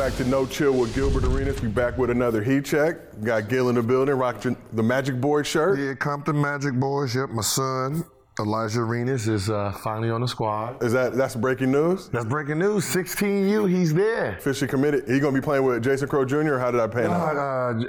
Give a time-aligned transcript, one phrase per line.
[0.00, 1.60] Back to No Chill with Gilbert Arenas.
[1.60, 2.96] We back with another heat check.
[3.18, 5.78] We got Gil in the building, rocking the Magic Boy shirt.
[5.78, 7.14] Yeah, Compton Magic Boys.
[7.14, 8.04] Yep, my son
[8.38, 10.82] Elijah Arenas is uh, finally on the squad.
[10.82, 12.08] Is that that's breaking news?
[12.08, 12.86] That's breaking news.
[12.86, 14.38] 16U, he's there.
[14.38, 15.06] Officially committed.
[15.06, 16.54] He gonna be playing with Jason Crowe Jr.
[16.54, 17.36] or how did I pan Uh, out?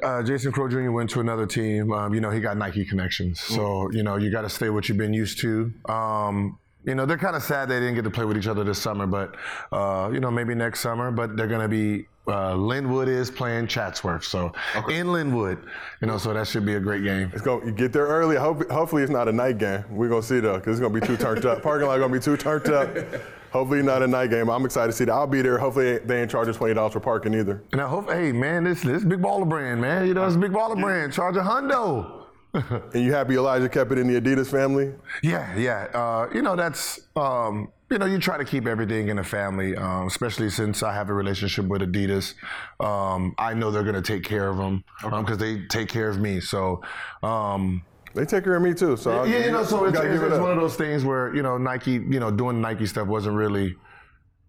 [0.04, 0.92] uh, uh, Jason Crowe Jr.
[0.92, 1.94] went to another team.
[1.94, 3.40] Um, you know, he got Nike connections.
[3.40, 5.72] So, you know, you got to stay what you've been used to.
[5.88, 8.64] Um, you know, they're kind of sad they didn't get to play with each other
[8.64, 9.36] this summer, but,
[9.72, 11.12] uh, you know, maybe next summer.
[11.12, 14.24] But they're going to be, uh, Lynwood is playing Chatsworth.
[14.24, 14.52] So,
[14.90, 15.64] in Lynwood,
[16.02, 17.32] you know, so that should be a great game.
[17.34, 18.36] It's gonna you get there early.
[18.36, 19.84] Hope, hopefully it's not a night game.
[19.90, 21.64] We're gonna see though, because it's gonna be too turned up.
[21.64, 22.90] Parking lot gonna be too turned up.
[23.52, 24.50] Hopefully not a night game.
[24.50, 25.12] I'm excited to see that.
[25.12, 25.58] I'll be there.
[25.58, 27.62] Hopefully they ain't charging twenty dollars for parking either.
[27.74, 30.08] And I hope, hey, man, this this big baller brand, man.
[30.08, 31.12] You know, it's a big baller brand.
[31.12, 32.21] Charge a hundo.
[32.94, 34.94] And you happy Elijah kept it in the Adidas family?
[35.24, 35.88] Yeah, yeah.
[35.94, 39.76] Uh, you know, that's um, you know, you try to keep everything in the family,
[39.76, 42.34] um, especially since I have a relationship with Adidas.
[42.80, 46.40] Um, I know they're gonna take care of them because they take care of me.
[46.40, 46.82] So.
[47.24, 48.98] Um, They take care of me too.
[48.98, 51.34] So I'll- yeah, you know, so it's, it's, it it's one of those things where
[51.34, 53.76] you know Nike, you know, doing Nike stuff wasn't really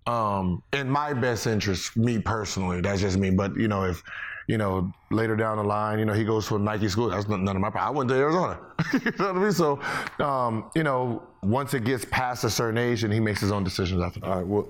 [0.07, 2.81] um, in my best interest, me personally.
[2.81, 3.31] That's just me.
[3.31, 4.03] But you know, if
[4.49, 7.29] you know later down the line, you know, he goes to a Nike school, that's
[7.29, 7.95] none of my problem.
[7.95, 8.59] I went to Arizona.
[8.93, 9.53] you know what I mean?
[9.53, 9.81] So,
[10.19, 13.65] um, you know, once it gets past a certain age, and he makes his own
[13.65, 14.27] decisions after that.
[14.27, 14.47] All right.
[14.47, 14.69] Well,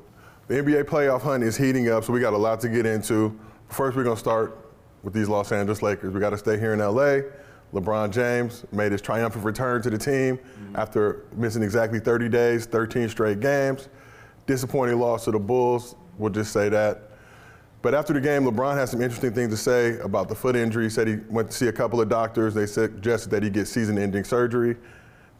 [0.48, 3.38] the NBA playoff hunt is heating up, so we got a lot to get into.
[3.68, 4.58] First, we're gonna start
[5.02, 6.12] with these Los Angeles Lakers.
[6.12, 7.20] We got to stay here in LA.
[7.72, 10.38] LeBron James made his triumphant return to the team
[10.74, 13.88] after missing exactly 30 days, 13 straight games.
[14.46, 15.94] Disappointing loss to the Bulls.
[16.18, 17.02] We'll just say that.
[17.80, 20.84] But after the game, LeBron had some interesting things to say about the foot injury.
[20.84, 22.54] He said he went to see a couple of doctors.
[22.54, 24.76] They suggested that he get season-ending surgery.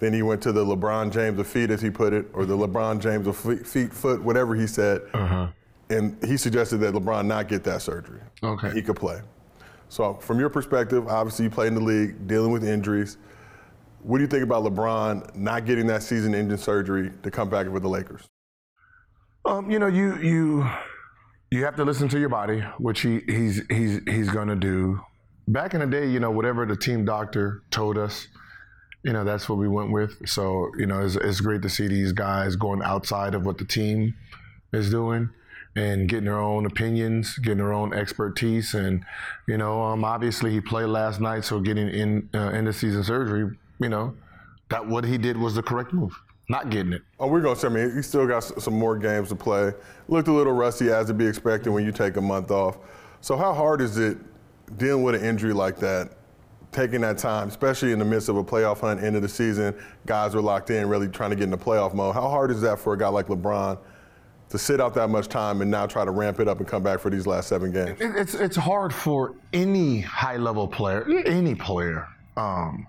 [0.01, 2.57] Then he went to the LeBron James of feet, as he put it, or the
[2.57, 5.03] LeBron James of feet, feet foot, whatever he said.
[5.15, 5.47] Uh-huh.
[5.91, 8.21] And he suggested that LeBron not get that surgery.
[8.43, 8.73] Okay.
[8.73, 9.21] He could play.
[9.89, 13.19] So, from your perspective, obviously you played in the league, dealing with injuries.
[14.03, 17.83] What do you think about LeBron not getting that season-ending surgery to come back with
[17.85, 18.23] the Lakers?
[19.45, 20.69] Um, you know, you you
[21.51, 25.01] you have to listen to your body, which he he's he's he's gonna do.
[25.49, 28.29] Back in the day, you know, whatever the team doctor told us,
[29.03, 30.29] you know, that's what we went with.
[30.29, 33.65] So, you know, it's, it's great to see these guys going outside of what the
[33.65, 34.15] team
[34.73, 35.31] is doing
[35.75, 38.75] and getting their own opinions, getting their own expertise.
[38.75, 39.05] And,
[39.49, 43.03] you know, um, obviously he played last night, so getting in uh, end of season
[43.03, 44.15] surgery, you know,
[44.71, 46.17] that what he did was the correct move.
[46.53, 47.01] Not getting it.
[47.19, 49.73] Oh, we're gonna say, I mean, he still got some more games to play.
[50.09, 52.77] Looked a little rusty as to be expected when you take a month off.
[53.23, 54.19] So how hard is it
[54.77, 56.11] dealing with an injury like that,
[56.71, 59.75] taking that time, especially in the midst of a playoff hunt, end of the season,
[60.05, 62.15] guys are locked in, really trying to get into playoff mode.
[62.15, 63.79] How hard is that for a guy like LeBron
[64.51, 66.83] to sit out that much time and now try to ramp it up and come
[66.83, 67.97] back for these last seven games?
[67.99, 72.87] It's it's hard for any high level player, any player, um,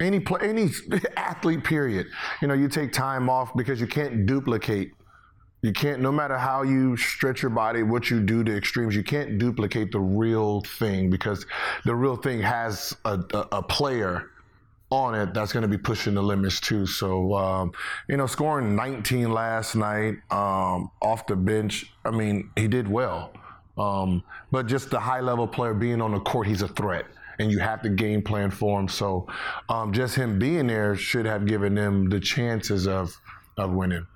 [0.00, 0.70] any play, any
[1.16, 1.64] athlete.
[1.64, 2.06] Period.
[2.42, 4.92] You know, you take time off because you can't duplicate.
[5.62, 9.02] You can't, no matter how you stretch your body, what you do to extremes, you
[9.02, 11.44] can't duplicate the real thing because
[11.84, 14.30] the real thing has a, a, a player
[14.90, 16.86] on it that's going to be pushing the limits too.
[16.86, 17.72] So, um,
[18.08, 23.32] you know, scoring 19 last night um, off the bench, I mean, he did well.
[23.78, 27.06] Um, but just the high level player being on the court, he's a threat.
[27.40, 28.86] And you have to game plan for him.
[28.86, 29.26] So
[29.68, 33.18] um, just him being there should have given them the chances of,
[33.56, 34.06] of winning.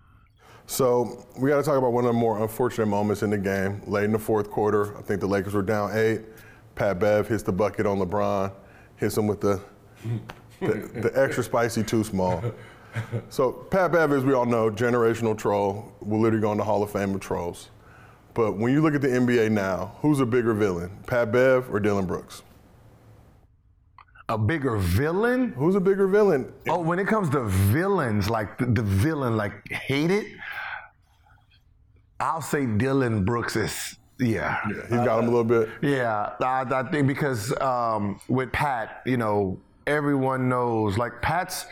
[0.67, 3.83] So we got to talk about one of the more unfortunate moments in the game.
[3.87, 6.23] Late in the fourth quarter, I think the Lakers were down eight.
[6.75, 8.53] Pat Bev hits the bucket on LeBron,
[8.97, 9.61] hits him with the
[10.61, 12.43] the, the extra spicy too small.
[13.29, 16.83] So Pat Bev, as we all know, generational troll, will literally go in the Hall
[16.83, 17.71] of Fame of trolls.
[18.35, 21.81] But when you look at the NBA now, who's a bigger villain, Pat Bev or
[21.81, 22.43] Dillon Brooks?
[24.29, 25.53] A bigger villain?
[25.53, 26.53] Who's a bigger villain?
[26.69, 30.27] Oh, when it comes to villains, like the, the villain, like hate it,
[32.21, 34.59] I'll say Dillon Brooks is, yeah.
[34.69, 35.69] yeah He's got him a little bit.
[35.83, 41.67] Yeah, I, I think because um, with Pat, you know, everyone knows like Pat's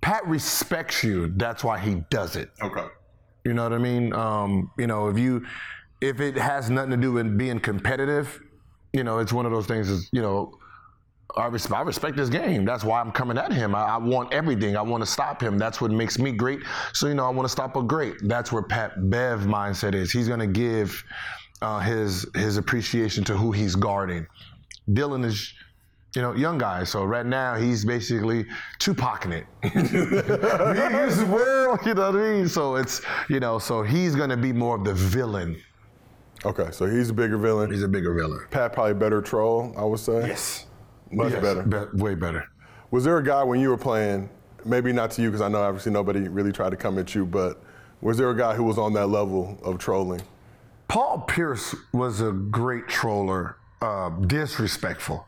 [0.00, 1.32] Pat respects you.
[1.36, 2.50] That's why he does it.
[2.62, 2.86] Okay.
[3.44, 4.12] You know what I mean?
[4.12, 5.44] Um, you know, if you
[6.00, 8.40] if it has nothing to do with being competitive,
[8.92, 9.88] you know, it's one of those things.
[9.88, 10.58] Is you know,
[11.34, 12.64] I, res- I respect this game.
[12.64, 13.74] That's why I'm coming at him.
[13.74, 14.76] I, I want everything.
[14.76, 15.58] I want to stop him.
[15.58, 16.60] That's what makes me great.
[16.92, 18.14] So you know, I want to stop a great.
[18.22, 20.12] That's where Pat Bev mindset is.
[20.12, 21.02] He's going to give
[21.62, 24.26] uh, his his appreciation to who he's guarding.
[24.92, 25.52] Dillon is.
[26.14, 26.84] You know, young guy.
[26.84, 28.46] So right now he's basically
[28.78, 29.46] Tupacing it.
[29.62, 32.48] he's well, you know what I mean.
[32.48, 35.60] So it's you know, so he's gonna be more of the villain.
[36.46, 37.70] Okay, so he's a bigger villain.
[37.70, 38.46] He's a bigger villain.
[38.50, 40.26] Pat probably better troll, I would say.
[40.26, 40.64] Yes.
[41.10, 41.62] Much Yes, better.
[41.62, 42.48] be- way better.
[42.90, 44.28] Was there a guy when you were playing,
[44.64, 47.24] maybe not to you because I know obviously nobody really tried to come at you,
[47.26, 47.62] but
[48.00, 50.22] was there a guy who was on that level of trolling?
[50.88, 55.26] Paul Pierce was a great troller, uh, disrespectful.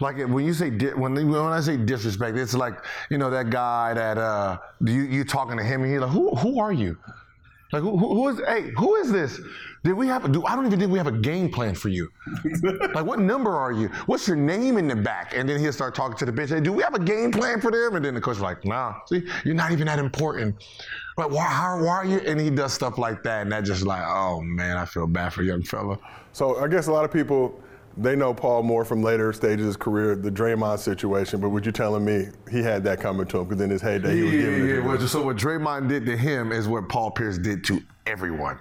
[0.00, 2.74] Like when you say di- when when I say disrespect, it's like
[3.10, 6.34] you know that guy that uh, you you talking to him and you're like, who
[6.36, 6.96] who are you?
[7.72, 9.40] Like who, who who is hey who is this?
[9.84, 12.10] Did we have do I don't even think we have a game plan for you.
[12.94, 13.88] like what number are you?
[14.06, 15.34] What's your name in the back?
[15.34, 16.50] And then he'll start talking to the bench.
[16.50, 17.96] Hey, do we have a game plan for them?
[17.96, 20.56] And then the coach is like, nah, see, you're not even that important.
[21.16, 22.18] But why, how, why are you?
[22.20, 25.32] And he does stuff like that, and that just like, oh man, I feel bad
[25.32, 25.98] for young fella.
[26.32, 27.60] So I guess a lot of people
[28.00, 31.38] they know Paul more from later stages of his career, the Draymond situation.
[31.38, 34.16] But would you telling me he had that coming to him because in his heyday
[34.16, 34.74] he was giving it.
[34.76, 38.58] to Well, so what Draymond did to him is what Paul Pierce did to everyone.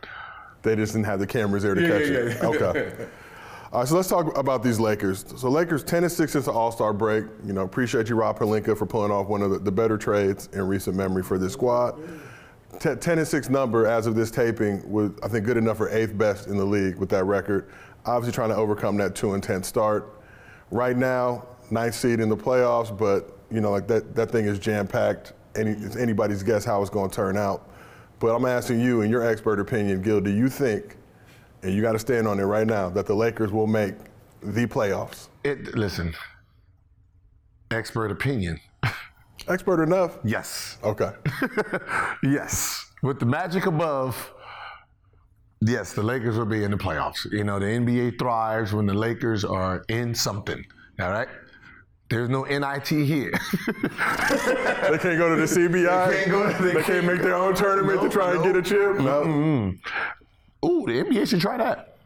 [0.61, 2.43] They just didn't have the cameras there to catch it.
[2.43, 3.07] Okay.
[3.71, 5.23] All right, so let's talk about these Lakers.
[5.37, 7.25] So Lakers 10 and 6 since the All-Star break.
[7.45, 10.49] You know, appreciate you, Rob Pelinka, for pulling off one of the, the better trades
[10.53, 11.95] in recent memory for this squad.
[12.79, 15.87] Te- 10 and 6 number as of this taping was, I think, good enough for
[15.89, 17.69] eighth best in the league with that record.
[18.05, 20.21] Obviously, trying to overcome that 2 and 10 start.
[20.71, 24.59] Right now, ninth seed in the playoffs, but you know, like that, that thing is
[24.59, 25.33] jam packed.
[25.55, 27.69] Any, it's anybody's guess how it's going to turn out.
[28.19, 30.97] But I'm asking you, in your expert opinion, Gil, do you think,
[31.63, 33.95] and you got to stand on it right now, that the Lakers will make
[34.43, 35.29] the playoffs?
[35.43, 36.15] It listen,
[37.71, 38.59] expert opinion.
[39.47, 40.19] Expert enough?
[40.23, 41.11] Yes, Okay.
[42.23, 42.85] yes.
[43.01, 44.31] With the magic above,
[45.61, 47.29] yes, the Lakers will be in the playoffs.
[47.31, 50.63] You know, the NBA thrives when the Lakers are in something.
[50.99, 51.27] All right.
[52.09, 53.31] There's no NIT here.
[53.83, 56.07] they can't go to the CBI.
[56.09, 58.31] They can't go to- They, they can't can't make their own tournament to Nope, try
[58.33, 58.65] and get a nope.
[58.65, 58.99] chip.
[59.05, 59.73] No.
[60.65, 61.97] Ooh, the NBA should try that.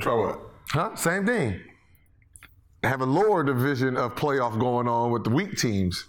[0.00, 0.38] Try what?
[0.68, 0.94] Huh?
[0.94, 1.60] Same thing.
[2.84, 6.04] Have a lower division of playoff going on with the weak teams.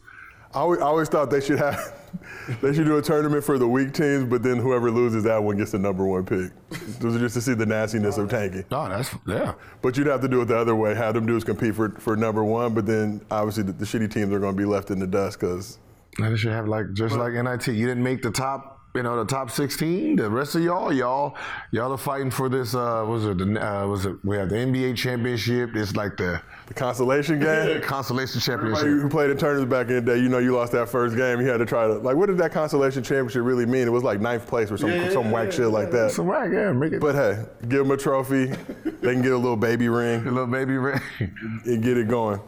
[0.53, 1.79] I always, I always thought they should have,
[2.61, 5.57] they should do a tournament for the weak teams, but then whoever loses that one
[5.57, 6.51] gets the number one pick.
[6.99, 8.65] Just to see the nastiness of tanking.
[8.71, 9.53] No, that's yeah.
[9.81, 10.93] But you'd have to do it the other way.
[10.93, 14.11] Have them do is compete for, for number one, but then obviously the, the shitty
[14.11, 15.79] teams are going to be left in the dust because
[16.17, 17.67] And they should have like just like NIT.
[17.67, 20.17] You didn't make the top, you know, the top 16.
[20.17, 21.35] The rest of y'all, y'all,
[21.71, 22.75] y'all are fighting for this.
[22.75, 23.37] Uh, was it?
[23.37, 24.15] The, uh, was it?
[24.23, 25.75] We have the NBA championship.
[25.75, 26.41] It's like the
[26.73, 27.81] the consolation game.
[27.81, 29.01] consolation Everybody championship.
[29.01, 31.39] who played in tournaments back in the day, you know, you lost that first game.
[31.39, 33.87] You had to try to like, what did that consolation championship really mean?
[33.87, 36.11] It was like ninth place or some some whack shit like that.
[36.11, 37.01] So right, yeah, make it.
[37.01, 38.45] But hey, give them a trophy.
[38.45, 40.21] They can get a little baby ring.
[40.21, 40.99] a little baby ring.
[41.19, 42.39] and get it going.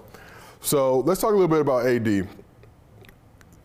[0.62, 2.28] So let's talk a little bit about AD.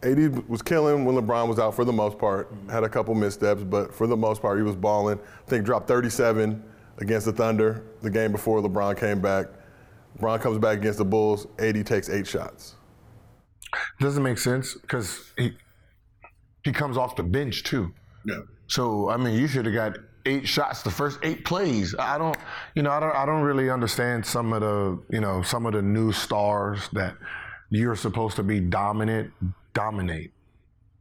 [0.03, 2.51] AD was killing when LeBron was out for the most part.
[2.71, 5.19] Had a couple missteps, but for the most part, he was balling.
[5.19, 6.63] I think dropped 37
[6.99, 9.47] against the Thunder the game before LeBron came back.
[10.19, 11.47] LeBron comes back against the Bulls.
[11.59, 12.75] AD takes eight shots.
[14.01, 15.53] Doesn't make sense because he
[16.65, 17.93] he comes off the bench too.
[18.25, 18.41] Yeah.
[18.67, 21.95] So I mean, you should have got eight shots the first eight plays.
[21.99, 22.37] I don't,
[22.75, 25.73] you know, I don't, I don't really understand some of the, you know, some of
[25.73, 27.17] the new stars that
[27.71, 29.33] you're supposed to be dominant,
[29.75, 30.33] dominate.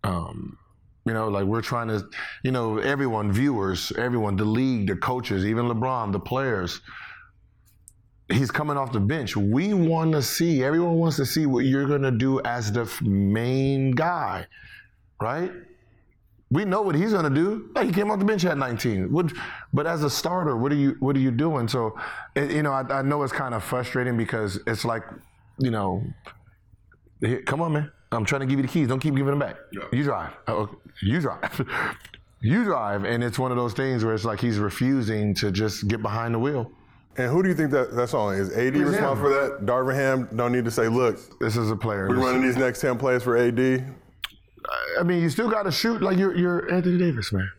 [0.04, 0.58] Um,
[1.06, 2.08] you know, like we're trying to,
[2.44, 6.82] you know, everyone, viewers, everyone, the league, the coaches, even LeBron, the players.
[8.31, 9.36] He's coming off the bench.
[9.36, 10.63] We want to see.
[10.63, 14.45] Everyone wants to see what you're gonna do as the f- main guy,
[15.21, 15.51] right?
[16.51, 17.69] We know what he's gonna do.
[17.75, 19.12] Like, he came off the bench at 19.
[19.12, 19.31] What,
[19.74, 21.67] but as a starter, what are you what are you doing?
[21.67, 21.98] So,
[22.36, 25.03] it, you know, I, I know it's kind of frustrating because it's like,
[25.57, 26.03] you know,
[27.21, 27.91] here, come on, man.
[28.12, 28.88] I'm trying to give you the keys.
[28.88, 29.57] Don't keep giving them back.
[29.91, 30.33] You drive.
[30.48, 30.69] Oh,
[31.01, 31.67] you drive.
[32.41, 35.88] you drive, and it's one of those things where it's like he's refusing to just
[35.88, 36.71] get behind the wheel.
[37.18, 38.36] And who do you think that that's on?
[38.36, 39.66] Is AD responsible for that?
[39.66, 42.08] Darvin Ham don't need to say, look, This is a player.
[42.08, 43.60] we're running these next 10 plays for AD.
[45.00, 47.50] I mean, you still got to shoot like you're you're Anthony Davis, man.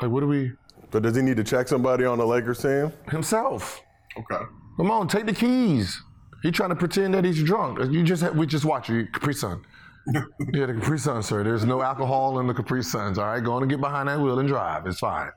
[0.00, 0.52] Like, what do we
[0.90, 2.92] But does he need to check somebody on the Lakers team?
[3.10, 3.82] himself?
[4.16, 4.42] Okay.
[4.76, 6.00] Come on, take the keys.
[6.42, 7.80] He trying to pretend that he's drunk.
[7.92, 9.64] You just we just watch you, Capri Sun.
[10.14, 11.42] yeah, the Capri Sun, sir.
[11.42, 13.18] There's no alcohol in the Capri Suns.
[13.18, 14.86] All right, go on and get behind that wheel and drive.
[14.86, 15.30] It's fine.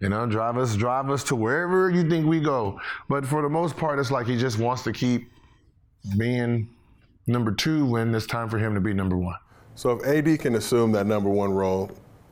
[0.00, 2.78] You know, drive us, drive us to wherever you think we go.
[3.08, 5.30] But for the most part, it's like he just wants to keep
[6.18, 6.68] being
[7.26, 9.36] number two when it's time for him to be number one.
[9.74, 11.90] So if AD can assume that number one role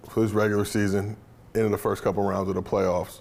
[0.09, 1.17] for this regular season
[1.55, 3.21] into the first couple rounds of the playoffs,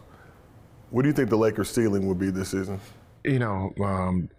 [0.89, 2.79] what do you think the Lakers' ceiling would be this season?
[3.23, 4.29] You know, um,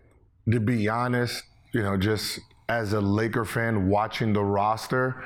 [0.51, 1.43] to be honest,
[1.73, 5.25] you know, just as a Laker fan watching the roster,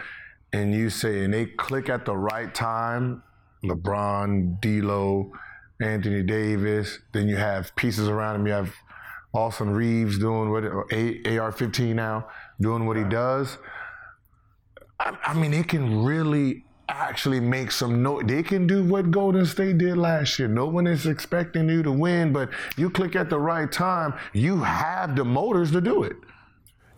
[0.52, 3.22] and you say, and they click at the right time
[3.64, 5.32] LeBron, D'Lo,
[5.80, 6.98] Anthony Davis.
[7.12, 8.46] Then you have pieces around him.
[8.46, 8.72] You have
[9.32, 12.28] Austin Reaves doing what AR-15 now,
[12.60, 13.58] doing what he does.
[14.98, 18.24] I, I mean, it can really actually make some noise.
[18.26, 20.48] They can do what Golden State did last year.
[20.48, 24.62] No one is expecting you to win, but you click at the right time, you
[24.62, 26.16] have the motors to do it.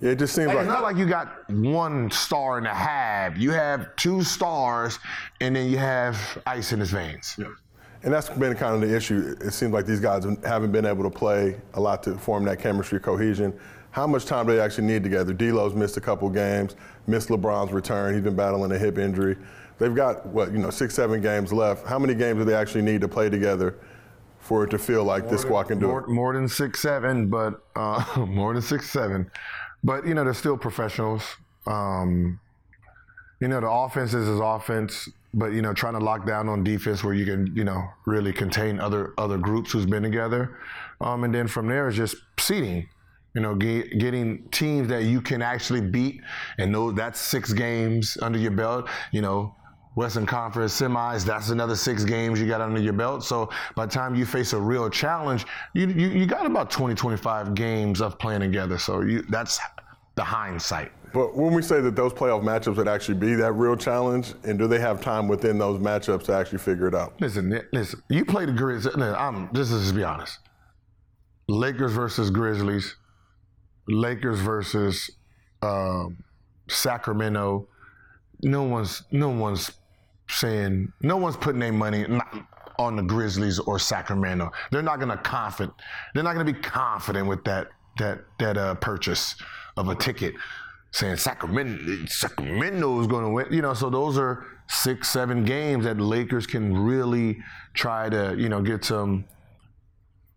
[0.00, 3.37] It just seems like it's not like you got one star and a half.
[3.37, 4.99] You have two stars,
[5.40, 6.16] and then you have
[6.47, 7.37] ice in his veins.
[7.38, 7.49] Yeah.
[8.02, 9.37] And that's been kind of the issue.
[9.42, 12.59] It seems like these guys haven't been able to play a lot to form that
[12.59, 13.52] chemistry, cohesion.
[13.90, 15.35] How much time do they actually need together?
[15.35, 16.76] D'Lo's missed a couple games,
[17.07, 18.14] missed LeBron's return.
[18.14, 19.37] He's been battling a hip injury.
[19.78, 21.87] They've got what you know, six, seven games left.
[21.87, 23.78] How many games do they actually need to play together
[24.38, 26.09] for it to feel like more this squad can do more, it?
[26.09, 29.30] More than six, seven, but uh, more than six, seven.
[29.82, 31.22] But you know, they're still professionals.
[31.66, 32.40] Um,
[33.40, 36.62] you know, the offense is his offense, but you know, trying to lock down on
[36.62, 40.58] defense where you can, you know, really contain other other groups who's been together,
[41.00, 42.88] um, and then from there is just seeding.
[43.32, 46.20] You know, get, getting teams that you can actually beat,
[46.58, 48.88] and know that's six games under your belt.
[49.12, 49.54] You know,
[49.97, 53.25] Western Conference semis, that's another six games you got under your belt.
[53.25, 56.94] So by the time you face a real challenge, you, you, you got about 20,
[56.94, 58.78] 25 games of playing together.
[58.78, 59.59] So you, that's
[60.14, 60.92] the hindsight.
[61.12, 64.59] But when we say that those playoff matchups would actually be that real challenge, and
[64.59, 67.20] do they have time within those matchups to actually figure it out?
[67.20, 68.02] Listen, listen.
[68.09, 68.94] You play the Grizzlies.
[68.97, 70.38] I'm just to be honest.
[71.49, 72.97] Lakers versus Grizzlies.
[73.88, 75.11] Lakers versus
[75.62, 76.04] uh,
[76.68, 77.66] Sacramento.
[78.42, 79.70] No one's no one's
[80.30, 82.06] saying no one's putting their money
[82.78, 84.50] on the Grizzlies or Sacramento.
[84.70, 85.75] They're not going to confident.
[86.14, 87.68] They're not going to be confident with that
[87.99, 89.34] that that uh, purchase
[89.76, 90.34] of a ticket
[90.92, 93.46] saying Sacramento Sacramento is going to win.
[93.50, 97.38] You know, so those are six, seven games that Lakers can really
[97.75, 99.25] try to you know get some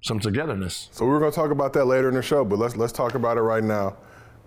[0.01, 0.89] some togetherness.
[0.91, 2.93] So we are going to talk about that later in the show, but let's let's
[2.93, 3.97] talk about it right now.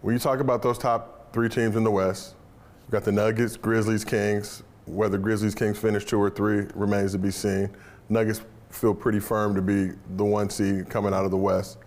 [0.03, 2.35] When you talk about those top three teams in the West,
[2.83, 4.62] you've got the Nuggets, Grizzlies, Kings.
[4.87, 7.71] Whether Grizzlies, Kings finish two or three remains to be seen.
[8.09, 8.40] Nuggets
[8.71, 11.78] feel pretty firm to be the one seed coming out of the West.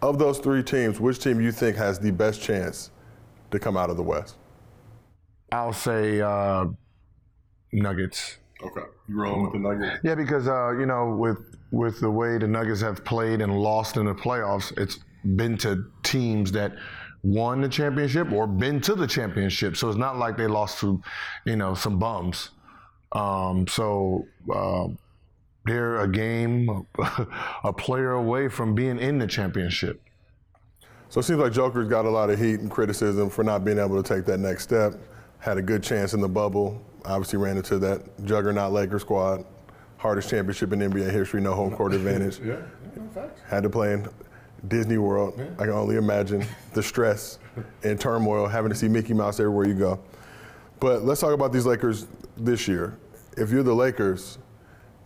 [0.00, 2.90] Of those three teams, which team you think has the best chance
[3.52, 4.36] to come out of the West?
[5.52, 6.66] I'll say uh,
[7.72, 8.38] Nuggets.
[8.62, 10.00] Okay, you rolling with the Nuggets?
[10.02, 11.38] Yeah, because uh, you know, with
[11.70, 14.98] with the way the Nuggets have played and lost in the playoffs, it's
[15.36, 16.74] been to teams that
[17.22, 19.76] won the championship or been to the championship.
[19.76, 21.00] So it's not like they lost to,
[21.44, 22.50] you know, some bums.
[23.12, 24.88] Um, so uh,
[25.66, 26.86] they're a game,
[27.64, 30.00] a player away from being in the championship.
[31.08, 33.78] So it seems like Joker's got a lot of heat and criticism for not being
[33.78, 34.94] able to take that next step.
[35.38, 36.80] Had a good chance in the bubble.
[37.04, 39.44] Obviously ran into that juggernaut Laker squad.
[39.98, 42.40] Hardest championship in NBA history, no home court advantage.
[42.40, 42.56] yeah,
[43.16, 44.08] yeah Had to play in
[44.68, 45.34] Disney World.
[45.36, 45.46] Yeah.
[45.58, 47.38] I can only imagine the stress
[47.82, 50.00] and turmoil having to see Mickey Mouse everywhere you go.
[50.80, 52.98] But let's talk about these Lakers this year.
[53.36, 54.38] If you're the Lakers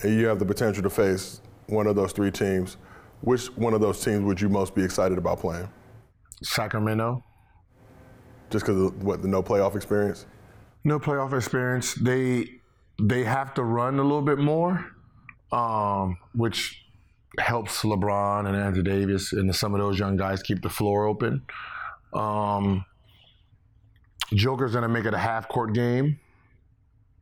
[0.03, 2.77] and you have the potential to face one of those three teams,
[3.21, 5.69] which one of those teams would you most be excited about playing?
[6.43, 7.25] Sacramento.
[8.51, 10.27] Just because of what the no playoff experience?
[10.85, 11.95] No playoff experience.
[11.95, 12.47] They
[13.03, 14.87] they have to run a little bit more,
[15.53, 16.86] um, which
[17.39, 21.43] helps LeBron and Anthony Davis and some of those young guys keep the floor open.
[22.13, 22.85] Um,
[24.35, 26.19] Joker's gonna make it a half court game.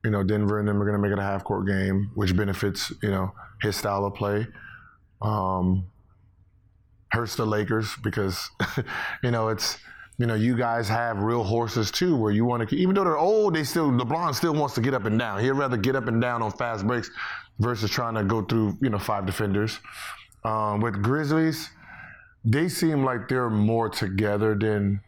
[0.04, 2.92] You know, Denver and them are gonna make it a half court game, which benefits
[3.02, 4.46] you know his style of play.
[5.22, 5.86] Um,
[7.10, 8.50] hurts the Lakers because,
[9.22, 9.78] you know, it's
[10.18, 13.18] you know, you guys have real horses too, where you want to, even though they're
[13.18, 15.40] old, they still, LeBron still wants to get up and down.
[15.40, 17.10] He'd rather get up and down on fast breaks
[17.58, 19.78] versus trying to go through, you know, five defenders.
[20.44, 21.70] Um, with Grizzlies,
[22.44, 25.00] they seem like they're more together than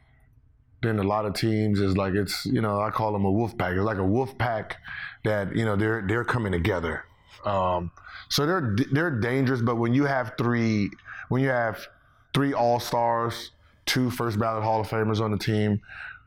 [0.82, 1.80] than a lot of teams.
[1.80, 3.72] Is like it's, you know, I call them a wolf pack.
[3.72, 4.76] It's like a wolf pack
[5.24, 7.04] that you know they're they're coming together.
[7.44, 7.90] Um,
[8.28, 10.90] so they're they're dangerous, but when you have three,
[11.28, 11.86] when you have
[12.32, 13.52] three All Stars,
[13.84, 15.80] two first ballot Hall of Famers on the team.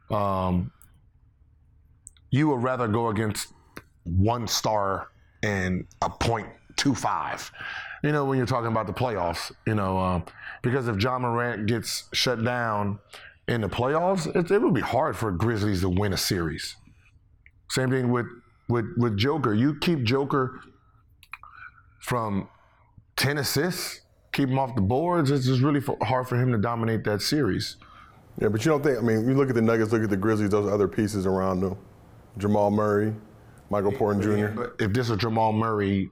[0.09, 0.71] Um,
[2.31, 3.53] you would rather go against
[4.03, 5.09] one star
[5.43, 7.51] and a point two five.
[8.03, 10.23] You know, when you're talking about the playoffs, you know, um,
[10.61, 12.99] because if Ja Morant gets shut down
[13.47, 16.77] in the playoffs, it, it would be hard for Grizzlies to win a series.
[17.69, 18.25] Same thing with
[18.69, 19.53] with with Joker.
[19.53, 20.61] You keep Joker
[21.99, 22.47] from
[23.17, 25.29] ten assists, keep him off the boards.
[25.31, 27.75] It's just really hard for him to dominate that series.
[28.39, 28.97] Yeah, but you don't think?
[28.97, 31.59] I mean, you look at the Nuggets, look at the Grizzlies, those other pieces around
[31.59, 31.77] them.
[32.37, 33.13] Jamal Murray,
[33.69, 34.63] Michael Porter Jr.
[34.79, 36.09] If this was Jamal Murray,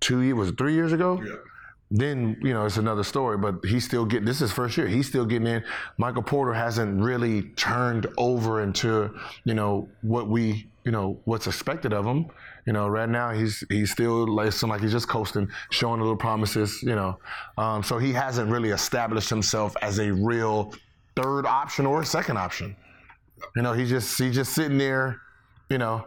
[0.00, 1.20] two years was it three years ago?
[1.24, 1.36] Yeah.
[1.90, 3.36] Then you know it's another story.
[3.36, 4.24] But he's still getting.
[4.24, 4.86] This is his first year.
[4.86, 5.64] He's still getting in.
[5.98, 11.92] Michael Porter hasn't really turned over into you know what we you know what's expected
[11.92, 12.26] of him.
[12.66, 16.16] You know, right now he's he's still like like he's just coasting, showing a little
[16.16, 16.82] promises.
[16.82, 17.18] You know,
[17.58, 20.72] um, so he hasn't really established himself as a real
[21.16, 22.76] third option or second option.
[23.56, 25.20] You know, he's just he's just sitting there,
[25.68, 26.06] you know,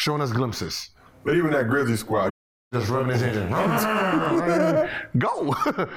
[0.00, 0.90] showing us glimpses.
[1.24, 2.30] But even that Grizzly squad,
[2.72, 3.50] just running his engine.
[5.18, 5.54] Go.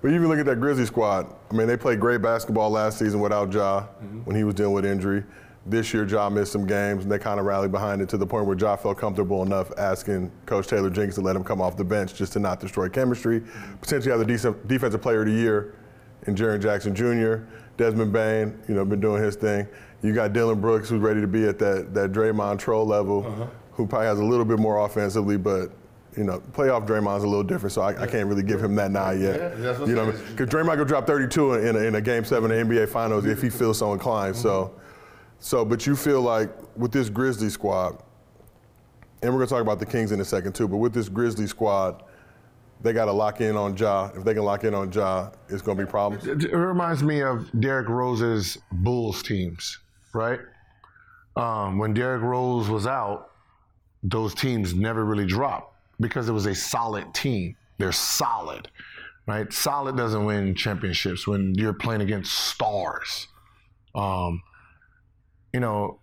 [0.00, 1.26] But even look at that Grizzly squad.
[1.50, 4.20] I mean, they played great basketball last season without Ja mm-hmm.
[4.20, 5.24] when he was dealing with injury.
[5.66, 8.24] This year, Ja missed some games, and they kind of rallied behind it to the
[8.24, 11.76] point where Ja felt comfortable enough asking Coach Taylor Jenkins to let him come off
[11.76, 13.42] the bench just to not destroy chemistry.
[13.80, 15.74] Potentially have the decent defensive player of the year
[16.28, 17.42] in Jaren Jackson Jr.,
[17.76, 19.66] Desmond Bane, you know, been doing his thing.
[20.02, 23.46] You got Dillon Brooks, who's ready to be at that, that Draymond troll level, uh-huh.
[23.72, 25.70] who probably has a little bit more offensively, but
[26.16, 28.02] you know, playoff Draymond's a little different, so I, yeah.
[28.02, 29.58] I can't really give him that nod yet.
[29.58, 32.68] Yeah, you know, because Draymond could drop 32 in a, in a game seven of
[32.68, 34.34] the NBA Finals if he feels so inclined.
[34.34, 34.42] Mm-hmm.
[34.42, 34.74] So
[35.40, 38.02] so, but you feel like with this Grizzly squad,
[39.22, 41.46] and we're gonna talk about the Kings in a second too, but with this Grizzly
[41.46, 42.02] squad,
[42.80, 44.10] they got to lock in on Ja.
[44.14, 46.26] If they can lock in on Ja, it's gonna be problems.
[46.26, 49.78] It, reminds me of Derrick Rose's Bulls teams,
[50.18, 50.40] right?
[51.36, 53.30] Um, when Derrick Rose was out,
[54.02, 57.56] those teams never really dropped because it was a solid team.
[57.78, 58.68] They're solid,
[59.26, 59.50] right?
[59.52, 63.28] Solid doesn't win championships when you're playing against stars.
[63.94, 64.42] Um,
[65.54, 66.00] you know,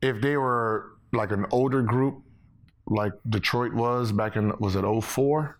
[0.00, 2.22] if they were like an older group,
[2.86, 5.58] like Detroit was back in was it 04?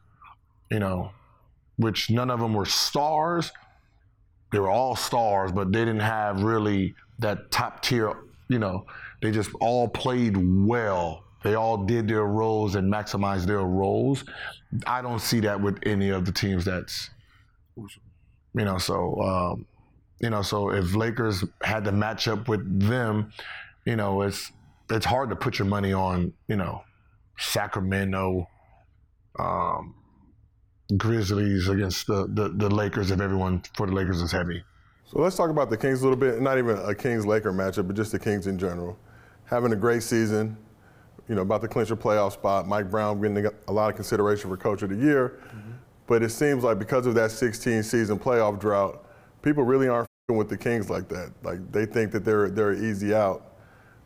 [0.70, 1.10] You know,
[1.76, 3.50] which none of them were stars.
[4.52, 8.14] They were all stars, but they didn't have really that top tier.
[8.48, 8.86] You know,
[9.22, 10.36] they just all played
[10.66, 11.24] well.
[11.42, 14.24] They all did their roles and maximized their roles.
[14.86, 17.10] I don't see that with any of the teams that's,
[17.76, 19.66] you know, so um,
[20.20, 23.32] you know, so if Lakers had to match up with them,
[23.86, 24.52] you know, it's
[24.90, 26.82] it's hard to put your money on, you know,
[27.38, 28.48] Sacramento,
[29.38, 29.94] um,
[30.96, 34.62] Grizzlies against the, the, the Lakers if everyone for the Lakers is heavy.
[35.06, 36.40] So let's talk about the Kings a little bit.
[36.40, 38.98] Not even a Kings Laker matchup, but just the Kings in general.
[39.44, 40.56] Having a great season,
[41.28, 42.68] you know, about to clinch a playoff spot.
[42.68, 45.40] Mike Brown getting a lot of consideration for Coach of the Year.
[45.48, 45.70] Mm-hmm.
[46.06, 49.04] But it seems like because of that 16 season playoff drought,
[49.42, 51.32] people really aren't with the Kings like that.
[51.42, 53.54] Like they think that they're they're easy out.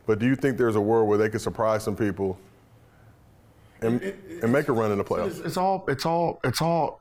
[0.06, 2.38] But do you think there's a world where they could surprise some people
[3.84, 5.28] and, it, it, and make a run in the playoffs?
[5.28, 7.00] It's, it's all it's all it's all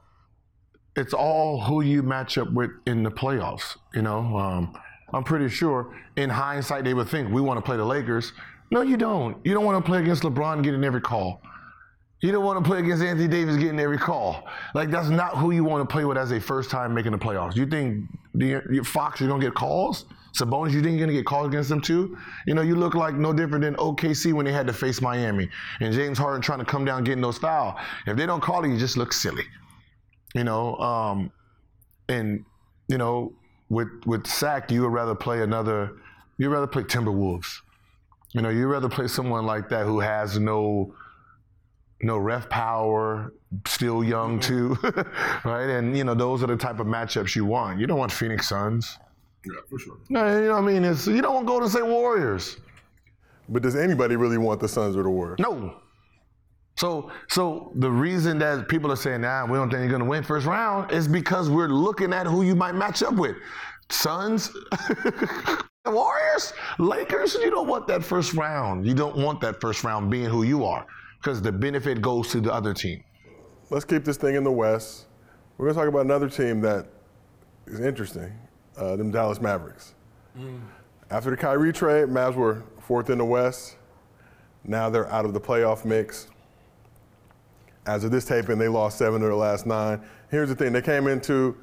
[0.95, 3.77] it's all who you match up with in the playoffs.
[3.93, 4.77] You know, um,
[5.13, 8.33] I'm pretty sure in hindsight they would think we want to play the Lakers.
[8.71, 9.37] No, you don't.
[9.45, 11.41] You don't want to play against LeBron getting every call.
[12.21, 14.47] You don't want to play against Anthony Davis getting every call.
[14.73, 17.17] Like that's not who you want to play with as a first time making the
[17.17, 17.55] playoffs.
[17.55, 20.05] You think the, Fox you're gonna get calls?
[20.33, 22.17] Sabonis, you think you're gonna get calls against them too?
[22.47, 25.47] You know, you look like no different than OKC when they had to face Miami
[25.79, 27.79] and James Harden trying to come down getting those fouls.
[28.07, 29.45] If they don't call it, you just look silly.
[30.33, 31.31] You know, um,
[32.09, 32.43] and
[32.87, 33.33] you know,
[33.69, 35.91] with with Sack, you would rather play another.
[36.39, 37.59] You'd rather play Timberwolves.
[38.31, 40.95] You know, you'd rather play someone like that who has no
[42.01, 43.33] no ref power,
[43.67, 44.79] still young mm-hmm.
[44.81, 45.69] too, right?
[45.69, 47.79] And you know those are the type of matchups you want.
[47.79, 48.97] You don't want Phoenix Suns.
[49.45, 49.97] Yeah, for sure.
[50.09, 50.83] No, you know what I mean.
[50.83, 52.57] It's you don't want Golden State Warriors.
[53.49, 55.39] But does anybody really want the Suns or the Warriors?
[55.39, 55.79] No.
[56.77, 60.07] So, so the reason that people are saying, "Nah, we don't think you're going to
[60.09, 63.35] win first round," is because we're looking at who you might match up with.
[63.89, 64.51] Suns,
[65.85, 67.35] Warriors, Lakers.
[67.35, 68.87] You don't want that first round.
[68.87, 70.85] You don't want that first round being who you are
[71.19, 73.03] because the benefit goes to the other team.
[73.69, 75.05] Let's keep this thing in the West.
[75.57, 76.87] We're going to talk about another team that
[77.67, 78.33] is interesting,
[78.77, 79.93] uh, them Dallas Mavericks.
[80.37, 80.61] Mm.
[81.09, 83.77] After the Kyrie trade, Mavs were fourth in the West.
[84.63, 86.27] Now they're out of the playoff mix.
[87.85, 90.01] As of this taping, they lost seven of their last nine.
[90.31, 91.57] Here's the thing: they came into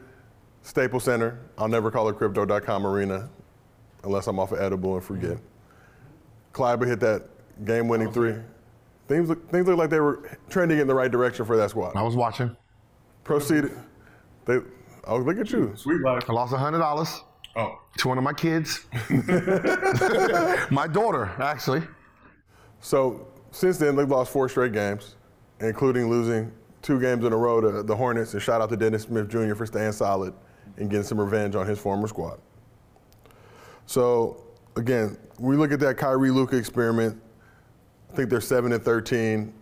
[0.63, 1.39] Staples Center.
[1.57, 3.29] I'll never call it Crypto.com Arena,
[4.05, 5.39] unless I'm off of edible and forget.
[6.53, 6.87] Mm.
[6.87, 7.23] Hit that
[7.65, 8.35] game-winning three.
[9.09, 11.97] Things look, things look like they were trending in the right direction for that squad.
[11.97, 12.55] I was watching.
[13.25, 13.73] Proceeded.
[14.45, 14.61] They.
[15.07, 15.73] Oh, look at you.
[15.77, 16.25] Sweet life.
[16.29, 17.23] I lost hundred dollars
[17.57, 17.79] Oh.
[17.99, 18.87] to one of my kids.
[20.71, 21.83] my daughter, actually.
[22.81, 25.17] So since then, they've lost four straight games,
[25.61, 28.35] including losing two games in a row to the Hornets.
[28.35, 29.55] And shout out to Dennis Smith Jr.
[29.55, 30.33] for staying solid
[30.77, 32.39] and getting some revenge on his former squad.
[33.87, 34.45] So
[34.77, 37.21] again, we look at that Kyrie Luka experiment.
[38.13, 39.53] I think they're seven and thirteen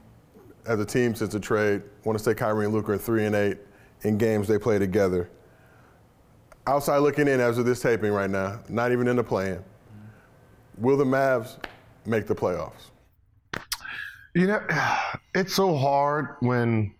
[0.66, 1.82] as a team since the trade.
[1.82, 3.58] I want to say Kyrie and Luka are three and eight
[4.02, 5.30] in games they play together.
[6.66, 9.62] Outside looking in as of this taping right now, not even in the play-in.
[10.76, 11.56] Will the Mavs
[12.06, 12.90] make the playoffs?
[14.34, 14.60] You know,
[15.34, 16.94] it's so hard when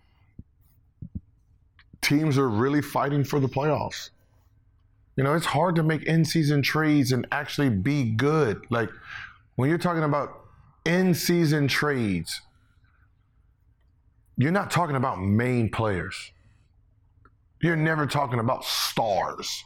[2.01, 4.09] teams are really fighting for the playoffs.
[5.15, 8.65] You know, it's hard to make in season trades and actually be good.
[8.69, 8.89] Like
[9.55, 10.45] when you're talking about
[10.85, 12.41] in season trades,
[14.37, 16.31] you're not talking about main players.
[17.61, 19.63] You're never talking about stars.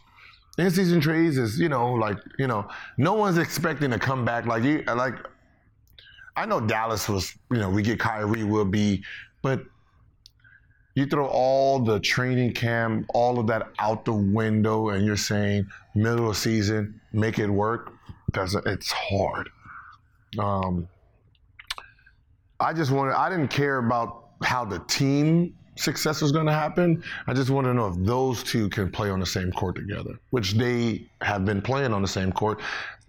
[0.57, 4.45] In season trades is, you know, like, you know, no one's expecting to come back
[4.45, 5.15] like you like
[6.35, 9.03] I know Dallas was, you know, we get Kyrie will be,
[9.41, 9.63] but
[10.95, 15.67] you throw all the training camp, all of that out the window, and you're saying
[15.95, 17.93] middle of season, make it work.
[18.31, 19.49] That's it's hard.
[20.39, 20.87] Um,
[22.59, 23.13] I just wanted.
[23.13, 27.03] I didn't care about how the team success is going to happen.
[27.27, 30.19] I just want to know if those two can play on the same court together,
[30.29, 32.61] which they have been playing on the same court.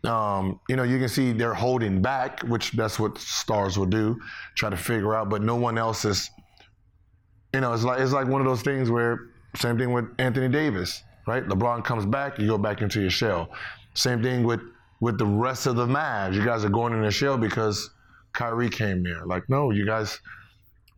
[0.04, 4.20] Um, you know, you can see they're holding back, which that's what stars will do,
[4.54, 5.30] try to figure out.
[5.30, 6.30] But no one else is.
[7.54, 10.48] You know, it's like it's like one of those things where same thing with Anthony
[10.48, 11.46] Davis, right?
[11.46, 13.50] LeBron comes back, you go back into your shell.
[13.94, 14.60] Same thing with
[15.00, 16.34] with the rest of the Mavs.
[16.34, 17.90] You guys are going in their shell because
[18.32, 19.24] Kyrie came there.
[19.24, 20.20] Like, no, you guys,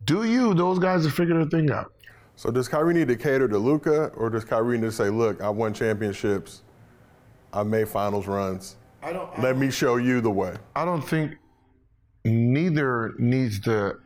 [0.03, 0.53] do you?
[0.53, 1.93] Those guys have figured their thing out.
[2.35, 5.41] So does Kyrie need to cater to Luka, or does Kyrie need to say, "Look,
[5.41, 6.63] I won championships,
[7.51, 8.77] I made finals runs.
[9.01, 9.39] I don't.
[9.39, 11.37] Let me show you the way." I don't think
[12.23, 13.97] neither needs to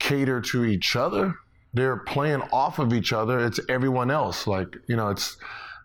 [0.00, 1.34] cater to each other.
[1.72, 3.38] They're playing off of each other.
[3.38, 4.48] It's everyone else.
[4.48, 5.36] Like you know, it's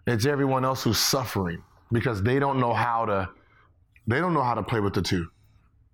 [0.08, 3.30] it's everyone else who's suffering because they don't know how to
[4.08, 5.28] they don't know how to play with the two.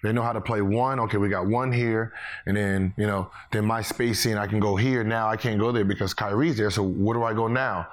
[0.04, 1.00] They know how to play one.
[1.00, 2.14] Okay, we got one here,
[2.46, 5.04] and then you know, then my spacing, I can go here.
[5.04, 6.72] Now I can't go there because Kyrie's there.
[6.72, 7.88] So where do I go now?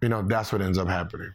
[0.00, 1.32] You know, that's what ends up happening.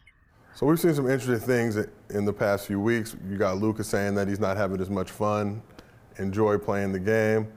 [0.55, 1.77] So we've seen some interesting things
[2.09, 3.15] in the past few weeks.
[3.29, 5.61] You got Luka saying that he's not having as much fun,
[6.17, 7.47] enjoy playing the game.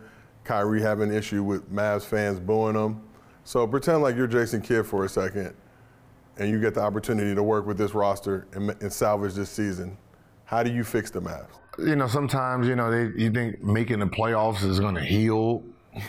[0.44, 3.00] Kyrie having an issue with Mavs fans booing him.
[3.44, 5.54] So pretend like you're Jason Kidd for a second,
[6.38, 9.96] and you get the opportunity to work with this roster and, and salvage this season.
[10.44, 11.59] How do you fix the Mavs?
[11.86, 15.62] You know, sometimes you know they you think making the playoffs is going to heal,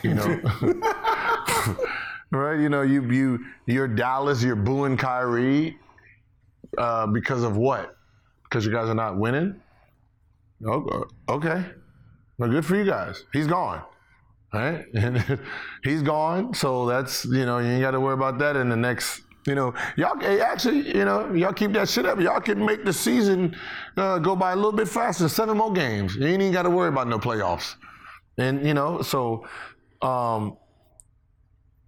[0.04, 0.42] you know,
[2.32, 2.60] right?
[2.60, 5.78] You know, you you you're Dallas, you're booing Kyrie
[6.78, 7.96] uh, because of what?
[8.44, 9.60] Because you guys are not winning.
[10.64, 10.96] Okay,
[11.30, 11.66] okay,
[12.38, 13.24] well, good for you guys.
[13.34, 13.82] He's gone,
[14.54, 14.86] right?
[14.94, 15.40] And
[15.84, 18.76] he's gone, so that's you know you ain't got to worry about that in the
[18.76, 22.20] next you know, y'all actually, you know, y'all keep that shit up.
[22.20, 23.56] Y'all can make the season
[23.98, 25.28] uh, go by a little bit faster.
[25.28, 26.16] Seven more games.
[26.16, 27.76] You ain't even got to worry about no playoffs.
[28.38, 29.46] And you know, so
[30.02, 30.58] um,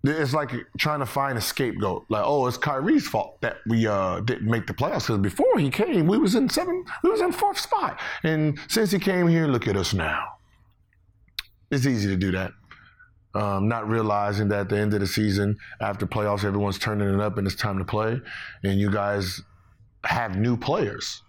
[0.04, 2.06] it's like trying to find a scapegoat.
[2.10, 5.70] Like, oh, it's Kyrie's fault that we uh, didn't make the playoffs because before he
[5.70, 9.48] came, we was in seven, we was in fourth spot, and since he came here,
[9.48, 10.24] look at us now.
[11.72, 12.52] It's easy to do that.
[13.36, 17.20] Um, not realizing that at the end of the season, after playoffs, everyone's turning it
[17.20, 18.22] up and it's time to play,
[18.64, 19.42] and you guys
[20.06, 21.24] have new players.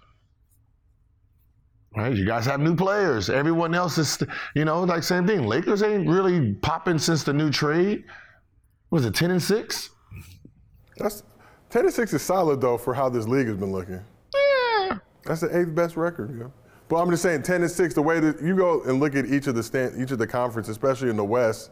[1.96, 2.14] Right?
[2.14, 3.30] You guys have new players.
[3.30, 4.22] Everyone else is,
[4.54, 5.46] you know, like same thing.
[5.46, 8.04] Lakers ain't really popping since the new trade.
[8.90, 9.90] Was it ten and six?
[10.98, 11.22] That's
[11.70, 14.00] ten and six is solid though for how this league has been looking.
[14.34, 14.98] Yeah.
[15.24, 16.36] That's the eighth best record.
[16.38, 16.48] Yeah.
[16.88, 17.94] But I'm just saying, ten and six.
[17.94, 20.26] The way that you go and look at each of the stand, each of the
[20.26, 21.70] conference, especially in the West,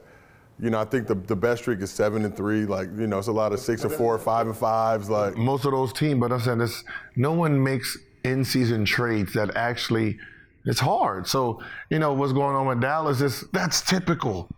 [0.60, 2.64] you know, I think the, the best streak is seven and three.
[2.66, 5.08] Like, you know, it's a lot of six and four, five and fives.
[5.08, 6.84] Like most of those teams, but I'm saying this,
[7.16, 10.18] no one makes in-season trades that actually.
[10.64, 11.26] It's hard.
[11.26, 11.60] So
[11.90, 14.48] you know what's going on with Dallas is that's typical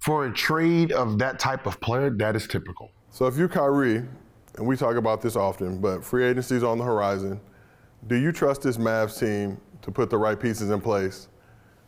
[0.00, 2.10] for a trade of that type of player.
[2.10, 2.90] That is typical.
[3.10, 4.02] So if you're Kyrie,
[4.56, 7.40] and we talk about this often, but free agency is on the horizon.
[8.06, 11.28] Do you trust this Mavs team to put the right pieces in place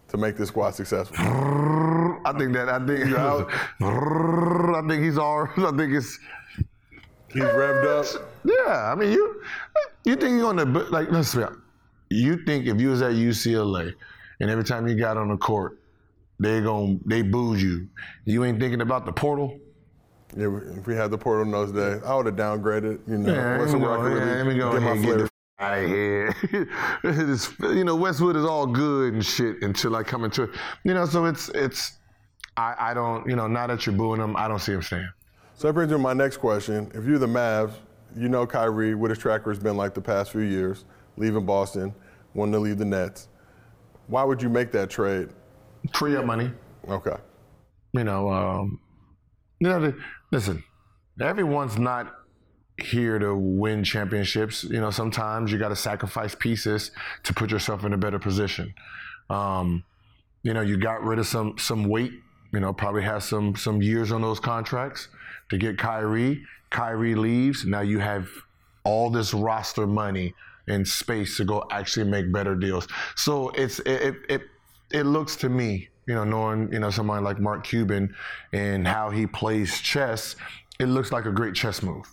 [0.08, 1.16] to make this squad successful?
[2.26, 5.48] I think that I think I think he's all.
[5.56, 6.18] I think it's
[7.32, 8.22] he's revved up.
[8.44, 9.42] Yeah, I mean you
[10.04, 11.44] you think you're gonna like let's see,
[12.10, 13.94] you think if you was at UCLA
[14.40, 15.78] and every time you got on the court,
[16.38, 17.88] they gon' they booed you.
[18.24, 19.58] You ain't thinking about the portal.
[20.36, 23.00] Yeah, if we had the portal in those days, I would have downgraded.
[23.08, 25.78] You know, Yeah, me go, yeah, let me go Get ahead and get the out
[25.78, 26.34] of here.
[27.74, 30.50] You know, Westwood is all good and shit until I come into it.
[30.84, 31.92] You know, so it's it's.
[32.56, 35.08] I, I don't, you know, now that you're booing them, I don't see him staying.
[35.54, 36.90] So that brings me to my next question.
[36.94, 37.72] If you're the Mavs,
[38.16, 40.84] you know Kyrie, what his tracker has been like the past few years,
[41.16, 41.94] leaving Boston,
[42.34, 43.28] wanting to leave the Nets.
[44.06, 45.28] Why would you make that trade?
[45.94, 46.50] Free up money.
[46.88, 47.16] Okay.
[47.92, 48.80] you know, um,
[49.60, 49.98] you know, the,
[50.30, 50.62] listen,
[51.20, 52.14] everyone's not
[52.78, 54.64] here to win championships.
[54.64, 56.90] You know, sometimes you got to sacrifice pieces
[57.24, 58.74] to put yourself in a better position.
[59.30, 59.84] Um,
[60.42, 62.12] you know, you got rid of some some weight.
[62.56, 65.08] You know, probably has some some years on those contracts
[65.50, 66.42] to get Kyrie.
[66.70, 67.66] Kyrie leaves.
[67.66, 68.30] Now you have
[68.82, 70.32] all this roster money
[70.66, 72.88] and space to go actually make better deals.
[73.14, 74.40] So it's it it
[74.90, 78.14] it, looks to me, you know, knowing you know somebody like Mark Cuban
[78.54, 80.34] and how he plays chess,
[80.80, 82.06] it looks like a great chess move.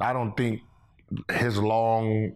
[0.00, 0.62] I don't think
[1.30, 2.34] his long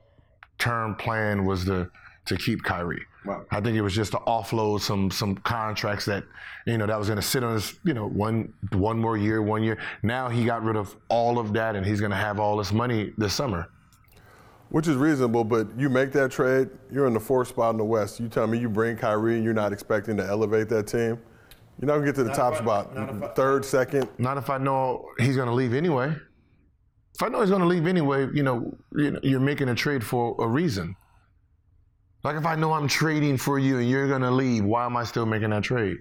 [0.61, 1.91] term plan was to
[2.31, 3.05] to keep Kyrie.
[3.27, 3.45] Wow.
[3.51, 6.25] I think it was just to offload some some contracts that
[6.67, 9.43] you know that was going to sit on his you know one one more year,
[9.43, 9.79] one year.
[10.03, 12.73] Now he got rid of all of that, and he's going to have all this
[12.73, 13.69] money this summer.
[14.71, 17.85] Which is reasonable, but you make that trade, you're in the fourth spot in the
[17.85, 18.21] West.
[18.21, 21.19] You tell me you bring Kyrie and you're not expecting to elevate that team.
[21.81, 23.35] You're not gonna get to the top spot.
[23.35, 24.09] Third, second.
[24.19, 26.15] Not if I know he's going to leave anyway.
[27.15, 30.37] If I know he's going to leave anyway, you know, you're making a trade for
[30.39, 30.95] a reason.
[32.23, 34.97] Like if I know I'm trading for you and you're going to leave, why am
[34.97, 35.99] I still making that trade?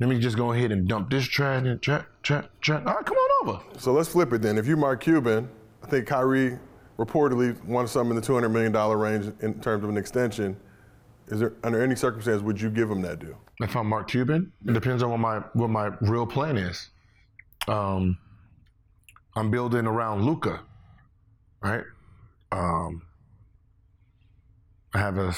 [0.00, 1.80] Let me just go ahead and dump this trade and.
[1.88, 3.62] All right, come on over.
[3.78, 4.58] So let's flip it then.
[4.58, 5.48] If you Mark Cuban,
[5.82, 6.58] I think Kyrie
[6.98, 10.56] reportedly wants some in the $200 million range in terms of an extension.
[11.28, 13.38] Is there under any circumstance would you give him that deal?
[13.60, 16.90] If I'm Mark Cuban, it depends on what my what my real plan is.
[17.68, 18.18] Um,
[19.36, 20.60] I'm building around Luka,
[21.62, 21.84] right?
[22.50, 23.02] Um,
[24.94, 25.34] have a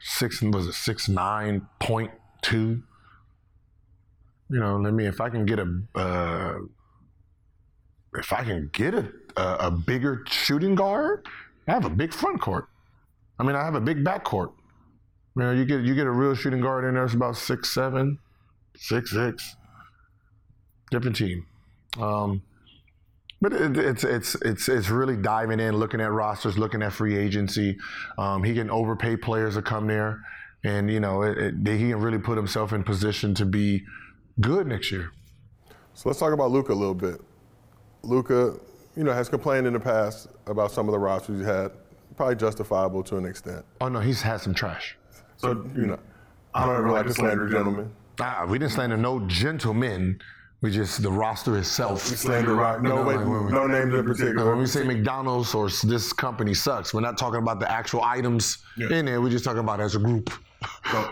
[0.00, 2.10] six was it six nine point
[2.42, 2.82] two.
[4.48, 6.58] You know, let me if I can get a uh,
[8.14, 11.26] if I can get a, a a bigger shooting guard,
[11.66, 12.68] I have a big front court.
[13.38, 14.52] I mean, I have a big back court.
[15.36, 17.04] You know, you get you get a real shooting guard in there.
[17.04, 18.18] It's about six seven,
[18.76, 19.56] six six.
[20.90, 21.44] Different team,
[21.98, 22.42] um,
[23.48, 27.16] but it, it's it's it's it's really diving in, looking at rosters, looking at free
[27.16, 27.78] agency.
[28.18, 30.20] Um, he can overpay players to come there,
[30.64, 33.84] and you know it, it, he can really put himself in position to be
[34.40, 35.12] good next year.
[35.94, 37.20] So let's talk about Luka a little bit.
[38.02, 38.58] Luka,
[38.96, 41.70] you know, has complained in the past about some of the rosters he's had,
[42.16, 43.64] probably justifiable to an extent.
[43.80, 44.96] Oh no, he's had some trash.
[45.36, 46.00] So you know,
[46.52, 47.92] I don't ever like to slander gentlemen.
[48.20, 50.20] Ah, we didn't slander no gentlemen.
[50.66, 52.00] We just the roster itself.
[52.02, 52.82] Slander rock.
[52.82, 54.50] No, wait, like, we- no names in particular.
[54.50, 58.58] when we say McDonald's or this company sucks, we're not talking about the actual items
[58.76, 59.20] in there.
[59.20, 60.28] We're just talking about as a group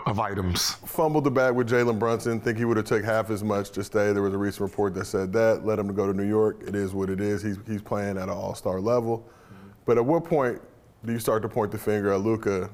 [0.07, 0.71] of items.
[0.85, 2.41] Fumbled the bag with Jalen Brunson.
[2.41, 4.11] Think he would have took half as much to stay.
[4.11, 5.65] There was a recent report that said that.
[5.65, 6.61] Let him go to New York.
[6.67, 7.41] It is what it is.
[7.41, 9.19] He's he's playing at an all-star level.
[9.19, 9.69] Mm-hmm.
[9.85, 10.61] But at what point
[11.05, 12.69] do you start to point the finger at Luka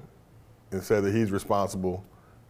[0.71, 2.03] and say that he's responsible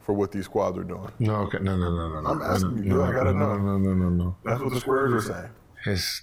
[0.03, 1.11] for what these squads are doing?
[1.19, 2.21] No, okay, no, no, no, no.
[2.21, 2.29] no.
[2.29, 3.57] I'm asking you, No, I gotta no, know.
[3.57, 4.09] No, no, no, no.
[4.09, 4.35] No.
[4.43, 5.49] That's what the squares are saying.
[5.85, 6.21] It's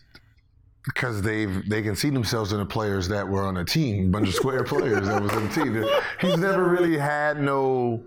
[0.84, 4.28] because they've they can see themselves in the players that were on the team, bunch
[4.28, 5.84] of square players that was on the team.
[6.20, 8.04] He's never really had no.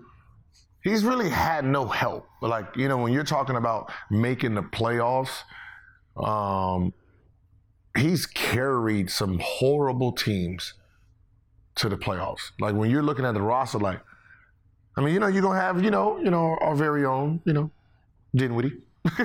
[0.82, 2.26] He's really had no help.
[2.40, 5.42] Like you know, when you're talking about making the playoffs,
[6.16, 6.92] um,
[7.96, 10.74] he's carried some horrible teams
[11.76, 12.50] to the playoffs.
[12.58, 14.00] Like when you're looking at the roster, like
[14.96, 17.52] I mean, you know, you're gonna have, you know, you know, our very own, you
[17.52, 17.70] know,
[18.34, 18.72] Dinwiddie.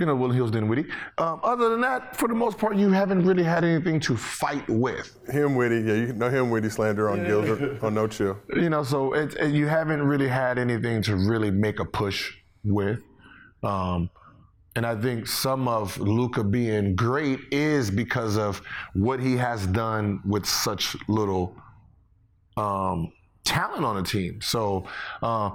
[0.00, 0.86] you know, Will Hills Dinwiddie.
[1.18, 4.68] Um, other than that, for the most part, you haven't really had anything to fight
[4.68, 5.16] with.
[5.28, 8.36] Him witty, yeah, you know him witty slander on Gills or, or no chill.
[8.56, 12.32] You know, so it, it- you haven't really had anything to really make a push
[12.64, 13.00] with.
[13.62, 14.10] Um,
[14.74, 18.60] and I think some of Luka being great is because of
[18.94, 21.54] what he has done with such little
[22.56, 23.12] um,
[23.44, 24.40] talent on the team.
[24.40, 24.86] So
[25.22, 25.50] uh,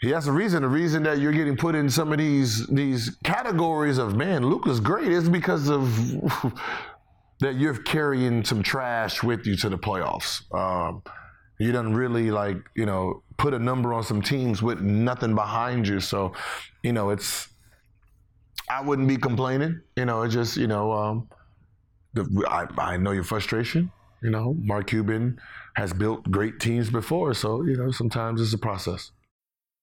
[0.00, 0.62] he has a reason.
[0.62, 4.80] The reason that you're getting put in some of these these categories of man, Luka's
[4.80, 5.82] great is because of
[7.40, 10.42] that you're carrying some trash with you to the playoffs.
[10.54, 11.02] Um,
[11.58, 15.88] you done really like you know put a number on some teams with nothing behind
[15.88, 16.00] you.
[16.00, 16.32] So
[16.82, 17.48] you know it's
[18.70, 19.80] I wouldn't be complaining.
[19.96, 21.28] You know it's just you know um,
[22.14, 23.90] the, I, I know your frustration.
[24.22, 25.40] You know, Mark Cuban
[25.78, 29.12] has built great teams before, so you know sometimes it's a process.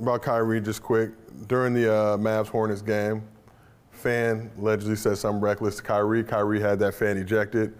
[0.00, 1.10] about Kyrie just quick.
[1.46, 3.22] During the uh, Mavs Hornets game,
[3.90, 6.22] fan allegedly said something reckless to Kyrie.
[6.24, 7.74] Kyrie had that fan ejected.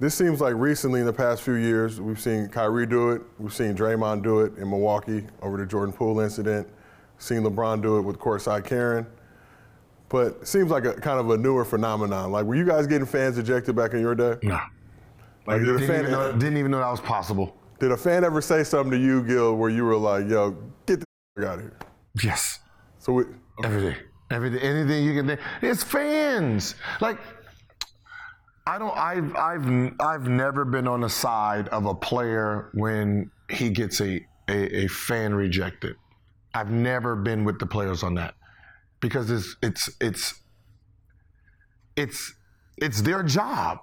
[0.00, 3.22] This seems like recently in the past few years, we've seen Kyrie do it.
[3.38, 6.68] We've seen Draymond do it in Milwaukee over the Jordan Poole incident.
[7.18, 9.06] Seen LeBron do it with courtside Karen.
[10.08, 12.30] But it seems like a kind of a newer phenomenon.
[12.30, 14.36] Like, were you guys getting fans ejected back in your day?
[14.42, 14.58] No.
[15.46, 17.56] Like, did a Didn't, fan, even know, didn't even know that was possible.
[17.80, 21.02] did a fan ever say something to you, Gil, where you were like, "Yo, get
[21.44, 21.78] out of here"?
[22.22, 22.60] Yes.
[22.98, 23.24] So we,
[23.64, 23.96] Every day.
[24.30, 24.60] Every day.
[24.60, 25.40] Anything you can think.
[25.62, 26.74] It's fans.
[27.00, 27.18] Like
[28.66, 33.70] I don't I've I've I've never been on the side of a player when he
[33.70, 35.96] gets a, a, a fan rejected.
[36.52, 38.34] I've never been with the players on that.
[39.00, 40.34] Because it's it's it's
[41.96, 42.34] it's
[42.76, 43.78] it's their job.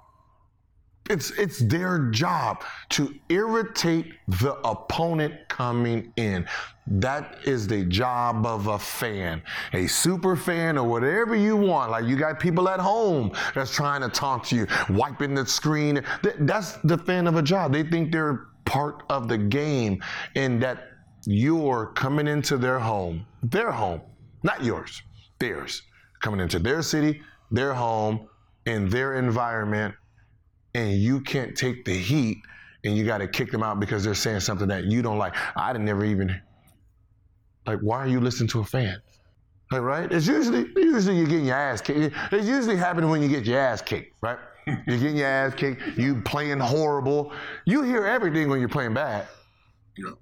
[1.07, 6.47] It's it's their job to irritate the opponent coming in.
[6.87, 11.91] That is the job of a fan, a super fan or whatever you want.
[11.91, 16.03] Like you got people at home that's trying to talk to you, wiping the screen.
[16.23, 17.71] Th- That's the fan of a job.
[17.71, 20.01] They think they're part of the game,
[20.35, 20.89] and that
[21.27, 24.01] you're coming into their home, their home,
[24.41, 25.03] not yours,
[25.37, 25.83] theirs,
[26.21, 28.27] coming into their city, their home,
[28.65, 29.93] in their environment
[30.75, 32.38] and you can't take the heat
[32.83, 35.33] and you got to kick them out because they're saying something that you don't like.
[35.55, 36.39] I didn't never even
[37.65, 37.79] like.
[37.79, 39.01] Why are you listening to a fan?
[39.71, 40.11] Like, right?
[40.11, 42.13] It's usually usually you're getting your ass kicked.
[42.31, 44.38] It's usually happening when you get your ass kicked, right?
[44.67, 45.95] You're getting your ass kicked.
[45.95, 47.31] You playing horrible.
[47.65, 49.27] You hear everything when you're playing bad.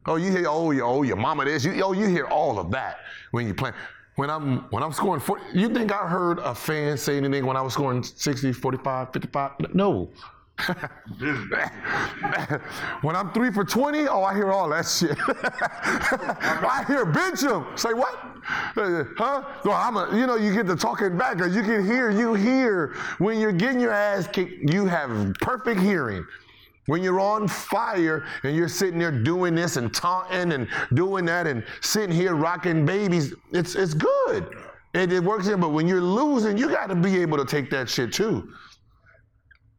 [0.05, 1.63] Oh, you hear oh your oh your mama this.
[1.63, 2.97] You oh you hear all of that
[3.31, 3.75] when you're playing.
[4.15, 7.55] When I'm when I'm scoring 40, you think I heard a fan say anything when
[7.55, 9.51] I was scoring 60, 45, 55?
[9.73, 10.09] No.
[13.01, 15.17] When I'm three for 20, oh, I hear all that shit.
[15.27, 17.65] I hear bench him.
[17.75, 18.13] Say what?
[18.77, 19.43] Uh, Huh?
[19.65, 22.33] No, I'm a, you know, you get to talking back, or you can hear, you
[22.33, 26.25] hear when you're getting your ass kicked, you have perfect hearing.
[26.87, 31.47] When you're on fire and you're sitting there doing this and taunting and doing that
[31.47, 34.53] and sitting here rocking babies, it's it's good.
[34.93, 37.69] And it works in, but when you're losing, you got to be able to take
[37.71, 38.53] that shit too.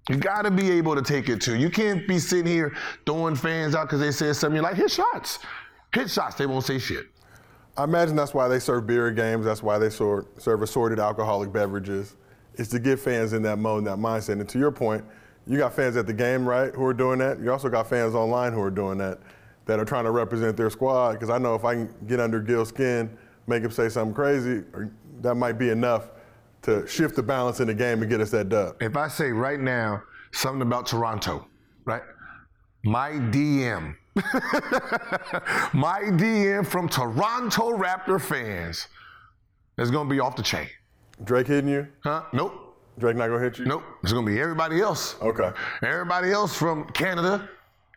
[0.09, 1.57] You got to be able to take it too.
[1.57, 4.57] You can't be sitting here throwing fans out because they said something.
[4.57, 5.39] You're like, hit shots.
[5.95, 6.35] Hit shots.
[6.35, 7.07] They won't say shit.
[7.77, 9.45] I imagine that's why they serve beer games.
[9.47, 12.17] That's why they sort, serve assorted alcoholic beverages.
[12.57, 14.41] Is to get fans in that mode, that mindset.
[14.41, 15.05] And to your point,
[15.47, 17.41] you got fans at the game, right, who are doing that.
[17.41, 19.19] You also got fans online who are doing that,
[19.67, 21.13] that are trying to represent their squad.
[21.15, 24.63] Because I know if I can get under Gil's skin, make him say something crazy,
[25.23, 26.11] that might be enough
[26.65, 28.83] to shift the balance in the game and get us that dub.
[28.83, 31.47] If I say right now something about Toronto,
[31.85, 32.03] right?
[32.85, 33.97] My DM,
[35.75, 38.89] my DM from Toronto Raptor fans
[39.79, 40.69] is going to be off the chain.
[41.23, 41.87] Drake hitting you?
[42.03, 42.25] Huh?
[42.33, 42.65] Nope.
[42.99, 43.65] Drake not gonna hit you?
[43.65, 43.83] Nope.
[44.03, 45.17] It's to be everybody else.
[45.21, 45.51] Okay.
[45.83, 47.49] Everybody else from Canada.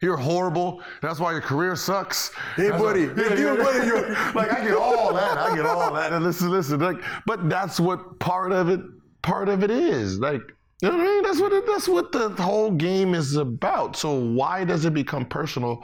[0.01, 0.81] You're horrible.
[1.01, 2.31] That's why your career sucks.
[2.55, 3.01] Hey, That's buddy.
[3.01, 3.41] you buddy.
[3.41, 5.37] You're, like I get all that.
[5.37, 6.13] I get all that.
[6.13, 6.79] And listen, listen.
[6.79, 8.81] Like, but that's what part of it.
[9.23, 10.41] Part of it is like.
[10.81, 11.23] You know what I mean?
[11.23, 13.95] That's what it, that's what the whole game is about.
[13.95, 15.83] So why does it become personal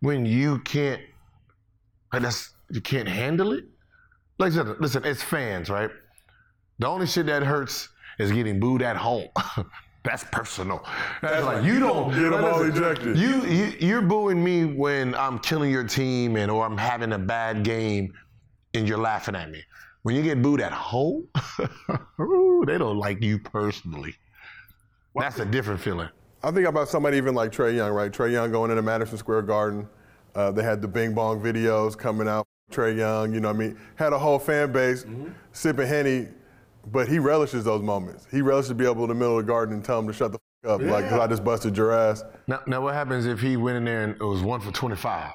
[0.00, 1.02] when you can't?
[2.14, 3.64] Like that's you can't handle it.
[4.38, 5.90] Like listen, it's fans, right?
[6.78, 9.28] The only shit that hurts is getting booed at home.
[10.04, 10.84] That's personal.
[11.20, 13.16] That's like you don't get them all ejected.
[13.16, 17.18] You, you you're booing me when I'm killing your team and or I'm having a
[17.18, 18.12] bad game,
[18.74, 19.62] and you're laughing at me.
[20.02, 21.28] When you get booed at home,
[22.20, 24.16] ooh, they don't like you personally.
[25.14, 26.08] That's a different feeling.
[26.42, 28.10] I think about somebody even like Trae Young, right?
[28.10, 29.88] Trae Young going into Madison Square Garden.
[30.34, 32.46] Uh, they had the Bing Bong videos coming out.
[32.72, 35.04] Trae Young, you know, what I mean, had a whole fan base
[35.52, 36.28] sipping henny,
[36.86, 38.26] but he relishes those moments.
[38.30, 40.12] He relishes to be able in the middle of the garden and tell them to
[40.12, 42.24] shut the f- up, like, because I just busted your ass.
[42.46, 45.32] Now, now, what happens if he went in there and it was one for 25?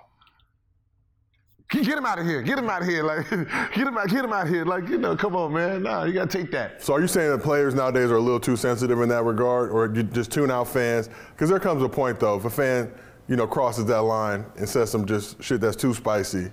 [1.69, 2.41] Get him out of here.
[2.41, 3.03] Get him out of here.
[3.03, 4.63] Like, get him out, get him out of here.
[4.63, 5.83] Like, you know, come on, man.
[5.83, 6.81] Nah, you gotta take that.
[6.81, 9.71] So are you saying that players nowadays are a little too sensitive in that regard,
[9.71, 11.09] or you just tune out fans?
[11.31, 12.93] Because there comes a point though, if a fan,
[13.27, 16.51] you know, crosses that line and says some just shit that's too spicy,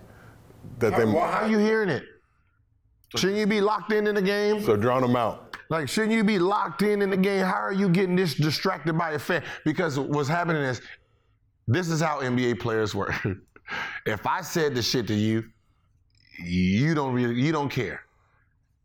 [0.80, 2.02] that they Well, how are you hearing it?
[3.16, 4.62] Shouldn't you be locked in in the game?
[4.62, 5.56] so drown them out.
[5.70, 7.44] Like, shouldn't you be locked in in the game?
[7.44, 9.42] How are you getting this distracted by a fan?
[9.64, 10.80] Because what's happening is,
[11.66, 13.14] this is how NBA players work.
[14.06, 15.44] if I said the shit to you,
[16.38, 18.02] you don't really, you don't care.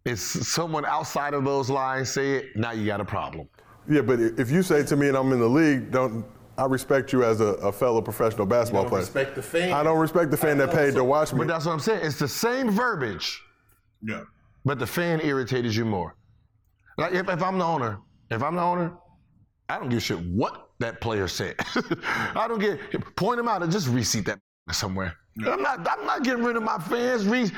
[0.05, 2.55] It's someone outside of those lines say it.
[2.55, 3.49] Now you got a problem.
[3.89, 6.25] Yeah, but if you say to me and I'm in the league, don't
[6.57, 9.01] I respect you as a, a fellow professional basketball don't player?
[9.01, 9.71] respect the fan.
[9.73, 11.39] I don't respect the fan that paid to watch me.
[11.39, 12.05] But that's what I'm saying.
[12.05, 13.41] It's the same verbiage,
[14.02, 14.24] Yeah.
[14.66, 16.16] but the fan irritated you more.
[16.97, 18.93] Like if, if I'm the owner, if I'm the owner,
[19.70, 21.56] I don't give a shit what that player said.
[22.36, 22.80] I don't get
[23.16, 24.39] point him out and just reseat that
[24.72, 25.14] somewhere.
[25.45, 27.26] I'm not I'm not getting rid of my fans.
[27.26, 27.50] Re,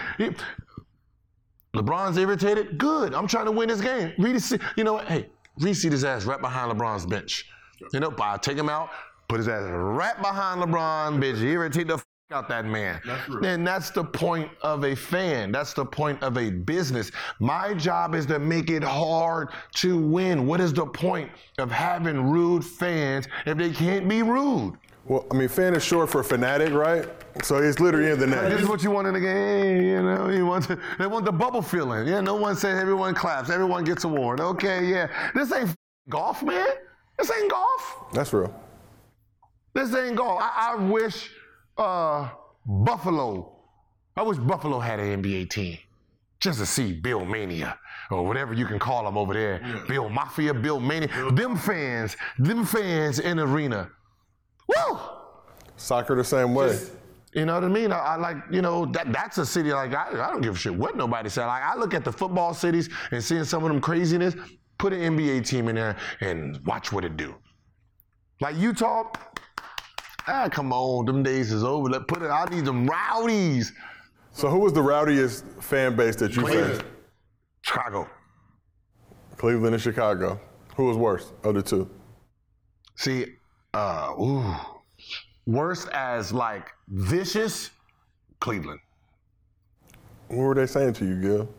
[1.76, 2.78] LeBron's irritated.
[2.78, 3.14] Good.
[3.14, 4.14] I'm trying to win this game.
[4.18, 4.62] Reseat.
[4.76, 5.06] You know what?
[5.08, 5.30] Hey,
[5.60, 7.46] reseat his ass right behind LeBron's bench.
[7.94, 8.90] You know, by take him out,
[9.30, 11.40] put his ass right behind LeBron bench.
[11.40, 13.02] Irritate the f- out that man.
[13.06, 13.30] That's.
[13.44, 15.52] And that's the point of a fan.
[15.52, 17.12] That's the point of a business.
[17.40, 20.46] My job is to make it hard to win.
[20.46, 24.78] What is the point of having rude fans if they can't be rude?
[25.06, 27.08] well, I mean, fan is short for fanatic, right?
[27.44, 28.50] So it's literally in the net.
[28.50, 30.30] This is what you want in the game, you know.
[30.30, 32.08] You want to, they want the bubble feeling.
[32.08, 34.40] Yeah, no one says everyone claps, everyone gets award.
[34.40, 35.08] Okay, yeah.
[35.34, 35.76] This ain't
[36.10, 36.68] golf, man.
[37.18, 38.06] This ain't golf.
[38.14, 38.54] That's real.
[39.74, 40.42] This ain't golf.
[40.42, 41.32] I, I wish
[41.82, 42.30] uh,
[42.66, 43.58] Buffalo.
[44.16, 45.78] I wish Buffalo had an NBA team
[46.40, 47.78] just to see Bill Mania
[48.10, 49.62] or whatever you can call them over there.
[49.88, 51.10] Bill Mafia, Bill Mania.
[51.32, 53.90] Them fans, them fans in the arena.
[54.68, 55.00] Woo!
[55.78, 56.78] Soccer the same way.
[57.34, 57.94] You know what I mean?
[57.94, 60.58] I, I like, you know, that that's a city like I, I don't give a
[60.58, 61.46] shit what nobody said.
[61.46, 64.36] Like I look at the football cities and seeing some of them craziness.
[64.78, 67.36] Put an NBA team in there and watch what it do.
[68.42, 69.12] Like Utah,
[70.28, 71.90] ah, come on, them days is over.
[71.90, 72.28] Let put it.
[72.28, 73.74] I need them rowdies.
[74.32, 76.84] So who was the rowdiest fan base that you faced?
[77.62, 78.10] Chicago.
[79.38, 80.40] Cleveland and Chicago.
[80.76, 81.90] Who was worse of the two?
[82.96, 83.26] See,
[83.74, 84.56] uh, ooh,
[85.46, 87.72] worst as like vicious,
[88.40, 88.80] Cleveland.
[90.28, 91.50] What were they saying to you, Gil?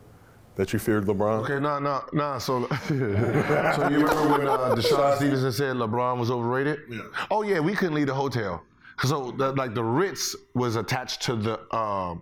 [0.55, 1.43] That you feared LeBron?
[1.43, 2.37] Okay, nah, nah, nah.
[2.37, 6.81] So, so you remember when uh, DeShawn Stevenson said LeBron was overrated?
[6.89, 7.01] Yeah.
[7.31, 8.63] Oh yeah, we couldn't leave the hotel.
[9.03, 12.21] So the, like the Ritz was attached to the um,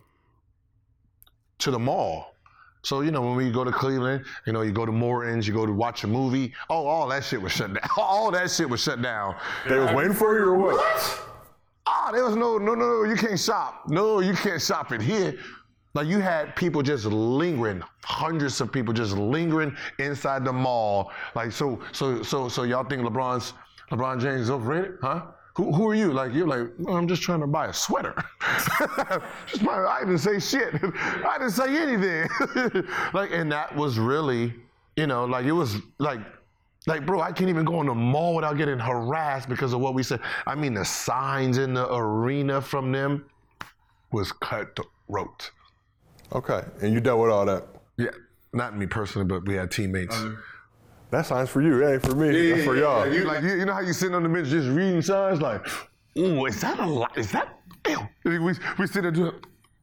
[1.60, 2.36] to the mall.
[2.84, 5.54] So you know when we go to Cleveland, you know you go to Morton's, you
[5.54, 6.54] go to watch a movie.
[6.70, 7.84] Oh, all that shit was shut down.
[7.98, 9.36] All that shit was shut down.
[9.68, 11.22] They was waiting for you or what?
[11.86, 13.84] Ah, there was no, no, no, no, you can't shop.
[13.88, 15.38] No, you can't shop it here.
[15.94, 21.12] Like you had people just lingering, hundreds of people just lingering inside the mall.
[21.36, 23.54] Like so, so, so, so y'all think LeBron's
[23.92, 25.24] LeBron James is overrated, huh?
[25.56, 26.14] Who, who are you?
[26.14, 28.16] Like you're like, "Well, I'm just trying to buy a sweater.
[29.48, 30.74] just my, I didn't say shit.
[30.96, 32.30] I didn't say anything.
[33.14, 34.54] like, and that was really,
[34.96, 36.22] you know, like it was like
[36.88, 39.94] like, bro, I can't even go in the mall without getting harassed because of what
[39.94, 40.22] we said.
[40.48, 43.26] I mean, the signs in the arena from them
[44.12, 45.52] was cutthroat.
[46.34, 47.66] Okay, and you dealt with all that.
[47.98, 48.10] Yeah,
[48.54, 50.16] not me personally, but we had teammates.
[50.16, 50.36] Uh-huh.
[51.12, 51.84] That sign's for you.
[51.84, 52.52] It ain't for me.
[52.52, 53.12] That's for y'all.
[53.12, 55.68] You, like, you, you know how you sitting on the bench just reading signs, like,
[56.18, 57.18] ooh, is that a lot?
[57.18, 57.60] Is that?
[57.88, 58.00] Ew.
[58.24, 59.34] And we we sit there doing,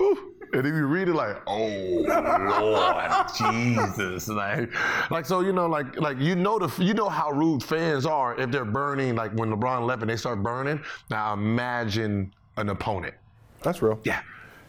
[0.00, 1.66] ooh, and then you read it like, oh
[2.06, 4.70] Lord, Jesus, like,
[5.10, 8.38] like so you know, like like you know the you know how rude fans are
[8.40, 10.80] if they're burning, like when LeBron left and they start burning.
[11.10, 13.14] Now imagine an opponent.
[13.62, 14.00] That's real.
[14.04, 14.22] Yeah.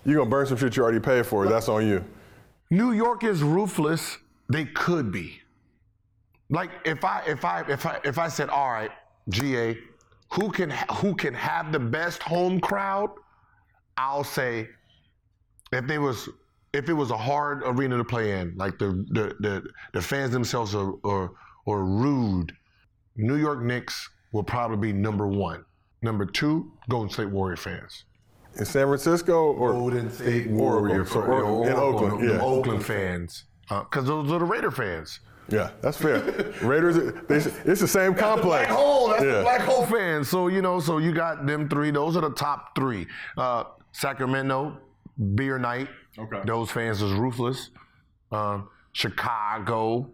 [0.06, 1.48] You gonna burn some shit you already paid for.
[1.48, 2.04] That's on you.
[2.70, 4.18] New York is ruthless.
[4.50, 5.42] They could be.
[6.50, 8.92] Like if I if I if I if I said, all right,
[9.30, 9.78] GA,
[10.32, 13.10] who can who can have the best home crowd?
[13.98, 14.68] I'll say
[15.72, 16.30] if they was
[16.74, 20.32] if it was a hard arena to play in, like the the the, the fans
[20.32, 21.32] themselves are, are
[21.68, 22.56] are rude,
[23.16, 25.66] New York Knicks will probably be number one.
[26.02, 28.06] Number two, Golden State Warrior fans.
[28.58, 32.42] In San Francisco or Golden State Warrior Warrior or- in Oakland, the yeah.
[32.42, 35.20] Oakland fans, because those are the Raider fans.
[35.50, 36.20] Yeah, that's fair.
[36.62, 36.96] Raiders,
[37.28, 38.68] they, it's the same complex.
[38.68, 39.08] Black hole.
[39.10, 39.32] That's Yeah.
[39.38, 40.30] the black hole fans.
[40.30, 41.90] So you know, so you got them three.
[41.92, 43.08] Those are the top three.
[43.38, 44.78] Uh, Sacramento,
[45.36, 45.88] beer night.
[46.20, 46.42] Okay.
[46.46, 47.72] Those fans is ruthless.
[48.32, 50.10] Um, Chicago.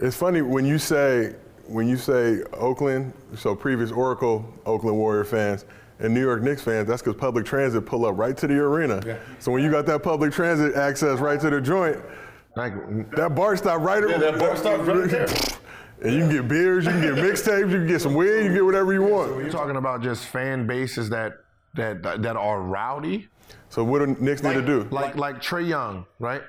[0.00, 1.36] It's funny when you say
[1.68, 5.64] when you say Oakland, so previous Oracle Oakland Warrior fans
[5.98, 9.18] and New York Knicks fans, that's because public transit pull up right to the arena.
[9.38, 11.98] So when you got that public transit access right to the joint,
[12.56, 12.72] Like
[13.12, 15.26] that bar stop right Yeah, that bar stop right there.
[16.02, 18.44] And you can get beers, you can get mixtapes, you can get some weed, you
[18.46, 19.38] can get whatever you want.
[19.38, 21.34] you're talking about just fan bases that
[21.76, 23.28] that that are rowdy.
[23.70, 24.86] So what do Knicks need to do?
[24.90, 26.42] Like like Trae Young, right?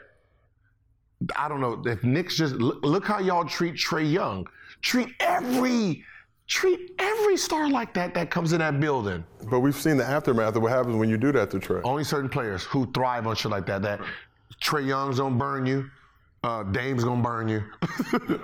[1.37, 4.45] I don't know if Knicks just look, look how y'all treat Trae Young.
[4.81, 6.03] Treat every
[6.47, 9.23] treat every star like that that comes in that building.
[9.49, 11.81] But we've seen the aftermath of what happens when you do that to Trae.
[11.83, 13.81] Only certain players who thrive on shit like that.
[13.81, 13.99] That
[14.61, 15.89] Trae Young's gonna burn you.
[16.43, 17.63] Uh, Dame's gonna burn you.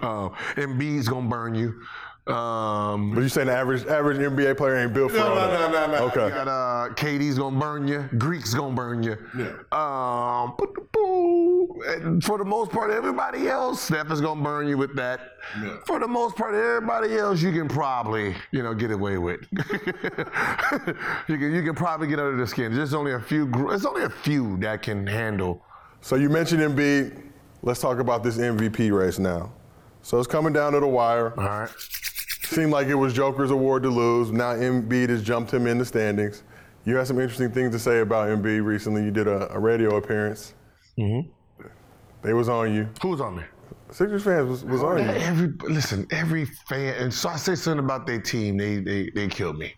[0.02, 1.82] uh, Embiid's gonna burn you.
[2.28, 5.72] Um, But you saying the average average NBA player ain't built for all that?
[5.72, 5.92] no, no.
[5.92, 6.04] no.
[6.06, 6.26] Okay.
[6.26, 8.08] You got uh, KD's gonna burn you.
[8.18, 9.18] Greek's gonna burn you.
[9.38, 9.54] Yeah.
[9.72, 10.56] Um,
[11.88, 15.32] and for the most part, everybody else, Steph is gonna burn you with that.
[15.62, 15.78] Yeah.
[15.88, 19.42] For the most part, everybody else, you can probably, you know, get away with.
[21.28, 22.74] you can, you can probably get under the skin.
[22.74, 23.50] There's only a few.
[23.50, 25.66] There's only a few that can handle.
[26.02, 27.20] So you mentioned Embiid.
[27.64, 29.52] Let's talk about this MVP race now.
[30.04, 31.34] So it's coming down to the wire.
[31.40, 31.70] All right.
[32.52, 34.32] Seemed like it was Joker's award to lose.
[34.32, 36.44] Now Embiid has jumped him in the standings.
[36.84, 39.04] You had some interesting things to say about Embiid recently.
[39.04, 40.54] You did a, a radio appearance.
[40.98, 41.30] Mm-hmm.
[42.22, 42.90] They was on you.
[43.02, 43.50] Who's on there?
[43.92, 45.06] Sixers fans was, was on you.
[45.06, 49.28] Every listen, every fan, and so I say something about their team, they they they
[49.28, 49.74] killed me.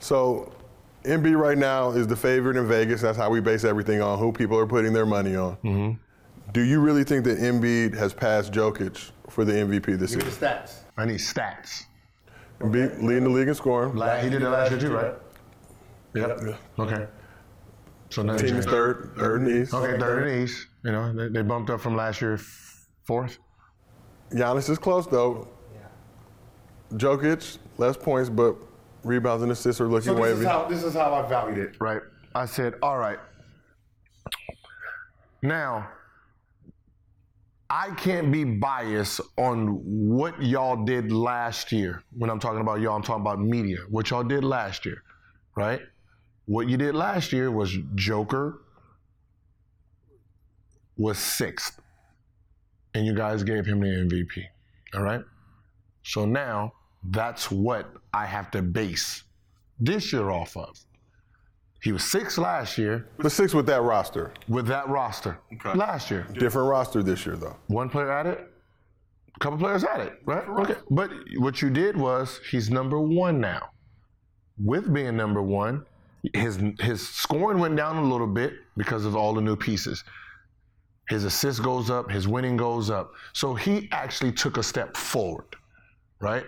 [0.00, 0.52] So
[1.04, 3.02] Embiid right now is the favorite in Vegas.
[3.02, 5.56] That's how we base everything on who people are putting their money on.
[5.56, 6.52] Mm-hmm.
[6.52, 10.28] Do you really think that Embiid has passed Jokic for the MVP this season?
[10.28, 10.80] the stats.
[10.98, 11.84] I need stats.
[12.60, 13.94] Embiid leading the league in scoring.
[13.94, 15.14] La- he did it last year too, right?
[16.14, 16.58] Yep.
[16.78, 17.06] Okay.
[18.10, 19.72] So now Team is third, third in the East.
[19.74, 20.66] Okay, third in the East.
[20.84, 23.38] You know, they, they bumped up from last year f- fourth.
[24.32, 25.46] Giannis is close though.
[25.72, 26.98] Yeah.
[26.98, 28.56] Jokic less points, but
[29.04, 30.44] rebounds and assists are looking wavy.
[30.68, 31.76] this is how I valued it.
[31.80, 32.02] Right.
[32.34, 33.18] I said, all right.
[35.42, 35.88] Now,
[37.70, 42.02] I can't be biased on what y'all did last year.
[42.16, 43.78] When I'm talking about y'all, I'm talking about media.
[43.90, 45.02] What y'all did last year,
[45.54, 45.80] right?
[46.46, 48.62] What you did last year was Joker
[50.96, 51.78] was sixth,
[52.94, 54.44] and you guys gave him the MVP.
[54.94, 55.22] All right.
[56.02, 56.72] So now
[57.04, 59.24] that's what I have to base
[59.78, 60.78] this year off of.
[61.80, 64.32] He was six last year But six with that roster.
[64.48, 65.38] with that roster.
[65.74, 67.56] Last year, Different roster this year though.
[67.68, 68.50] one player at it,
[69.36, 70.46] a couple players at it, right?
[70.48, 70.74] Okay.
[70.90, 73.70] But what you did was he's number one now.
[74.62, 75.84] With being number one,
[76.34, 80.02] his his scoring went down a little bit because of all the new pieces.
[81.08, 83.12] His assist goes up, his winning goes up.
[83.32, 85.54] So he actually took a step forward,
[86.20, 86.44] right?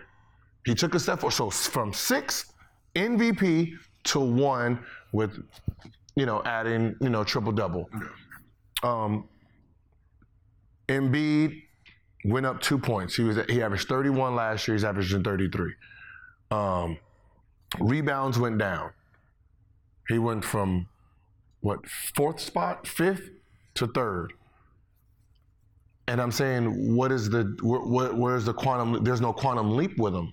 [0.67, 1.33] He took a step forward.
[1.35, 2.53] So from sixth
[2.97, 3.73] MVP
[4.05, 5.43] to one with,
[6.15, 7.89] you know, adding, you know, triple double.
[8.83, 9.29] Um,
[10.89, 11.63] Embiid
[12.25, 13.15] went up two points.
[13.17, 14.75] He was he averaged 31 last year.
[14.75, 15.73] He's averaging 33.
[16.51, 16.99] Um,
[17.79, 18.91] rebounds went down.
[20.09, 20.89] He went from
[21.61, 23.31] what fourth spot, fifth
[23.75, 24.33] to third.
[26.09, 29.05] And I'm saying, what is the where, where, where's the quantum?
[29.05, 30.33] There's no quantum leap with him,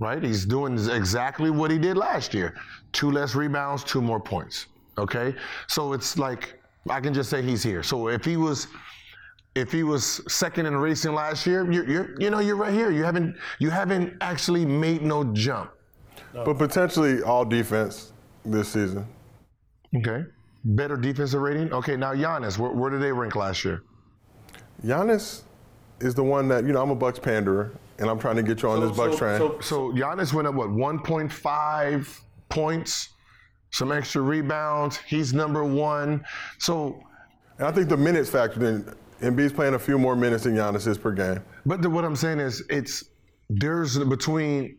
[0.00, 0.22] right?
[0.22, 2.54] He's doing exactly what he did last year:
[2.92, 4.66] two less rebounds, two more points.
[4.98, 5.34] Okay,
[5.68, 7.82] so it's like I can just say he's here.
[7.82, 8.66] So if he was,
[9.54, 12.74] if he was second in the racing last year, you're, you're you know you're right
[12.74, 12.90] here.
[12.90, 15.70] You haven't you haven't actually made no jump.
[16.32, 18.12] But potentially all defense
[18.44, 19.06] this season.
[19.96, 20.24] Okay,
[20.64, 21.72] better defensive rating.
[21.72, 23.82] Okay, now Giannis, where, where did they rank last year?
[24.84, 25.42] Giannis
[26.00, 28.62] is the one that, you know, I'm a Bucks panderer and I'm trying to get
[28.62, 29.38] you on this Bucks train.
[29.38, 33.10] So, so Giannis went up what 1.5 points,
[33.70, 34.96] some extra rebounds.
[35.06, 36.24] He's number one.
[36.58, 37.00] So,
[37.58, 38.94] and I think the minutes factored in.
[39.20, 41.44] Embiid's playing a few more minutes than Giannis is per game.
[41.66, 43.04] but the, what I'm saying is, it's
[43.50, 44.78] there's between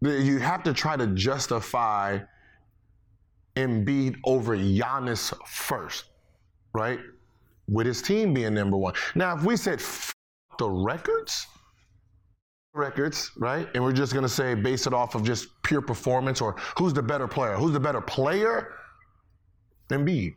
[0.00, 2.18] you have to try to justify
[3.56, 6.06] Embiid over Giannis first,
[6.72, 7.00] right?
[7.68, 8.94] With his team being number one.
[9.14, 10.14] Now, if we said F-
[10.58, 11.46] the records,
[12.72, 13.68] records, right?
[13.74, 17.02] And we're just gonna say base it off of just pure performance or who's the
[17.02, 17.54] better player?
[17.54, 18.74] Who's the better player?
[19.88, 20.34] Embiid.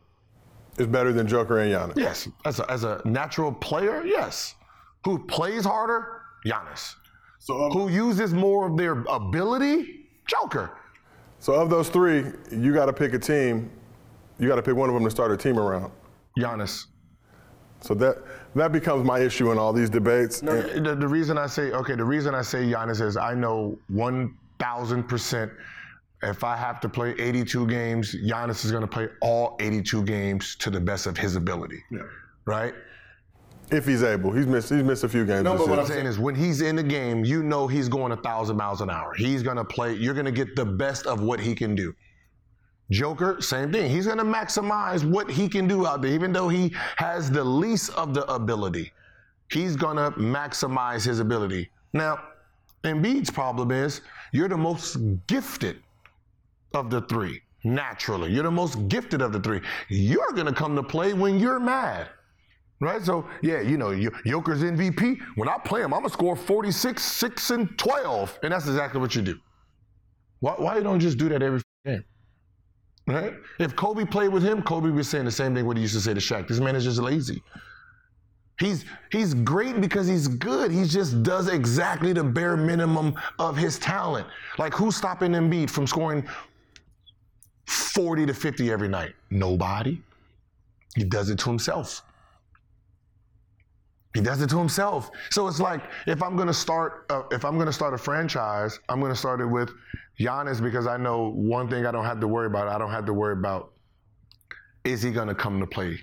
[0.76, 1.96] Is better than Joker and Giannis.
[1.96, 2.28] Yes.
[2.44, 4.56] As a, as a natural player, yes.
[5.04, 6.22] Who plays harder?
[6.44, 6.94] Giannis.
[7.38, 10.00] So of, Who uses more of their ability?
[10.26, 10.76] Joker.
[11.38, 13.70] so of those three, you got to pick a team.
[14.40, 15.92] You got to pick one of them to start a team around.
[16.36, 16.86] Giannis.
[17.80, 18.24] So that
[18.54, 20.40] that becomes my issue in all these debates.
[20.42, 23.78] And- The, the reason I say okay, the reason I say Giannis is I know
[23.88, 25.50] one thousand percent.
[26.22, 30.56] If I have to play 82 games, Giannis is going to play all 82 games
[30.56, 31.84] to the best of his ability.
[31.90, 31.98] Yeah.
[32.46, 32.74] Right?
[33.70, 35.42] if he's able, he's missed he's missed a few games.
[35.44, 35.78] No, but what.
[35.78, 38.80] I'm saying is when he's in the game, you know he's going a thousand miles
[38.80, 39.14] an hour.
[39.14, 41.94] He's gonna play, you're gonna get the best of what he can do.
[42.90, 43.90] Joker, same thing.
[43.90, 47.90] He's gonna maximize what he can do out there, even though he has the least
[47.94, 48.92] of the ability.
[49.50, 51.70] He's gonna maximize his ability.
[51.92, 52.18] Now,
[52.82, 55.82] Embiid's problem is you're the most gifted
[56.74, 58.32] of the three, naturally.
[58.32, 59.60] You're the most gifted of the three.
[59.88, 62.08] You're gonna come to play when you're mad.
[62.80, 63.02] Right?
[63.02, 63.94] So, yeah, you know,
[64.26, 65.18] Joker's MVP.
[65.36, 68.40] When I play him, I'm going to score 46, 6, and 12.
[68.42, 69.38] And that's exactly what you do.
[70.40, 72.04] Why, why you don't just do that every game?
[73.06, 73.34] Right?
[73.58, 76.00] If Kobe played with him, Kobe was saying the same thing what he used to
[76.00, 76.48] say to Shaq.
[76.48, 77.42] This man is just lazy.
[78.58, 80.70] He's he's great because he's good.
[80.70, 84.26] He just does exactly the bare minimum of his talent.
[84.58, 86.26] Like who's stopping Embiid from scoring
[87.66, 89.14] 40 to 50 every night?
[89.30, 90.00] Nobody.
[90.94, 92.02] He does it to himself.
[94.14, 95.10] He does it to himself.
[95.30, 99.00] So it's like if I'm gonna start, uh, if I'm gonna start a franchise, I'm
[99.00, 99.70] gonna start it with
[100.18, 102.68] Giannis because I know one thing I don't have to worry about.
[102.68, 103.72] I don't have to worry about
[104.84, 105.98] is he gonna come to play.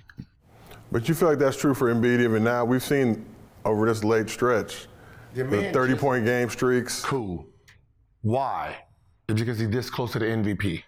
[0.90, 2.64] But you feel like that's true for Embiid even now?
[2.64, 3.24] We've seen
[3.64, 4.86] over this late stretch
[5.34, 7.02] the man 30 just- point game streaks.
[7.04, 7.46] Cool.
[8.22, 8.76] Why?
[9.28, 10.82] It's because he's this close to the MVP.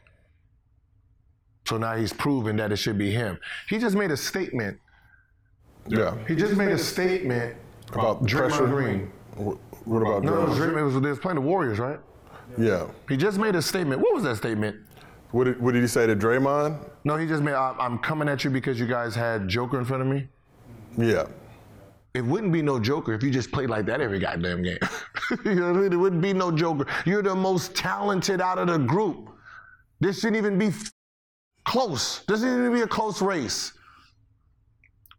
[1.67, 3.39] So now he's proven that it should be him.
[3.71, 4.79] He just made a statement.
[5.89, 6.15] Yeah.
[6.29, 7.57] He just made a statement
[7.93, 8.67] About Draymond pressure.
[8.67, 9.13] Green.
[9.37, 10.73] What about No, it was, Draymond?
[10.75, 11.99] Draymond- it was, they was playing the Warriors, right?
[12.59, 12.87] Yeah.
[13.09, 14.01] He just made a statement.
[14.01, 14.77] What was that statement?
[15.31, 16.79] What did, what did he say to Draymond?
[17.05, 19.85] No, he just made, I, I'm coming at you because you guys had Joker in
[19.85, 20.29] front of me.
[20.97, 21.27] Yeah.
[22.15, 24.79] It wouldn't be no Joker if you just played like that every goddamn game.
[25.45, 25.93] you know what I mean?
[25.93, 26.87] It wouldn't be no Joker.
[27.05, 29.31] You're the most talented out of the group.
[29.99, 30.93] This shouldn't even be f-
[31.65, 32.21] close.
[32.29, 33.73] This shouldn't even be a close race.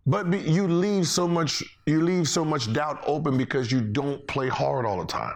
[0.07, 1.63] But be, you leave so much.
[1.85, 5.35] You leave so much doubt open because you don't play hard all the time.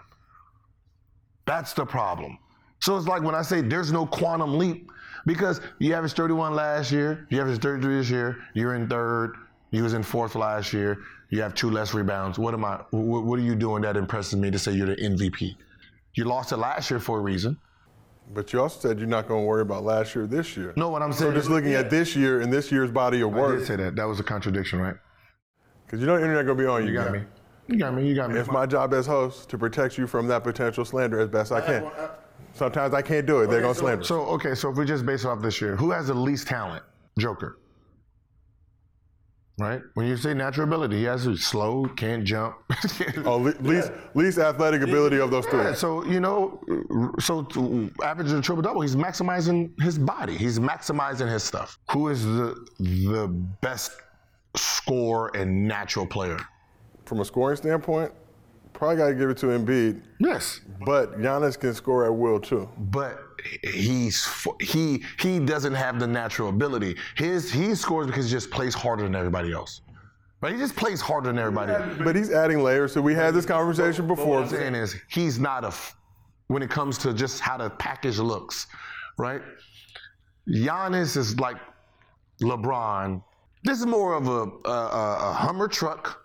[1.50, 2.38] That's the problem.
[2.78, 4.92] So it's like when I say there's no quantum leap
[5.26, 9.34] because you averaged 31 last year, you averaged 33 this year, you're in third,
[9.72, 11.00] you was in fourth last year,
[11.32, 12.38] you have two less rebounds.
[12.38, 12.76] What am I?
[12.92, 15.56] What, what are you doing that impresses me to say you're the MVP?
[16.14, 17.58] You lost it last year for a reason.
[18.32, 20.74] But you also said you're not going to worry about last year, this year.
[20.76, 21.32] No, what I'm saying.
[21.32, 23.56] So just looking at this year and this year's body of work.
[23.56, 23.96] I did say that.
[23.96, 24.96] That was a contradiction, right?
[25.90, 26.90] because you know the internet going to be on you.
[26.90, 27.20] You got now.
[27.20, 27.26] me.
[27.70, 28.08] You got me.
[28.08, 28.40] You got me.
[28.40, 31.62] It's my job as host to protect you from that potential slander as best I
[31.62, 31.92] can.
[32.54, 33.48] Sometimes I can't do it.
[33.48, 34.04] They're to slander.
[34.04, 36.48] So okay, so if we just base it off this year, who has the least
[36.48, 36.84] talent?
[37.20, 37.60] Joker.
[39.60, 39.82] Right?
[39.94, 42.56] When you say natural ability, he has to slow, can't jump.
[43.26, 45.60] oh, le- least least athletic ability of those three.
[45.60, 46.64] Yeah, so you know,
[47.20, 50.38] so to average a triple double, he's maximizing his body.
[50.38, 51.78] He's maximizing his stuff.
[51.92, 53.28] Who is the the
[53.62, 53.92] best
[54.56, 56.40] scorer and natural player?
[57.10, 58.12] From a scoring standpoint,
[58.74, 60.04] probably got to give it to Embiid.
[60.20, 62.70] Yes, But Giannis can score at will too.
[62.78, 63.20] but
[63.64, 64.28] he's
[64.62, 66.96] he he doesn't have the natural ability.
[67.16, 69.82] His he scores because he just plays harder than everybody else.
[70.40, 71.98] But he just plays harder than everybody else.
[72.04, 72.94] But he's adding layers.
[72.94, 74.36] So we had this conversation before.
[74.36, 75.74] What I'm saying is he's not a
[76.48, 78.68] when it comes to just how the package looks,
[79.18, 79.42] right?
[80.48, 81.58] Giannis is like
[82.44, 83.24] LeBron.
[83.64, 86.19] This is more of a, a, a Hummer truck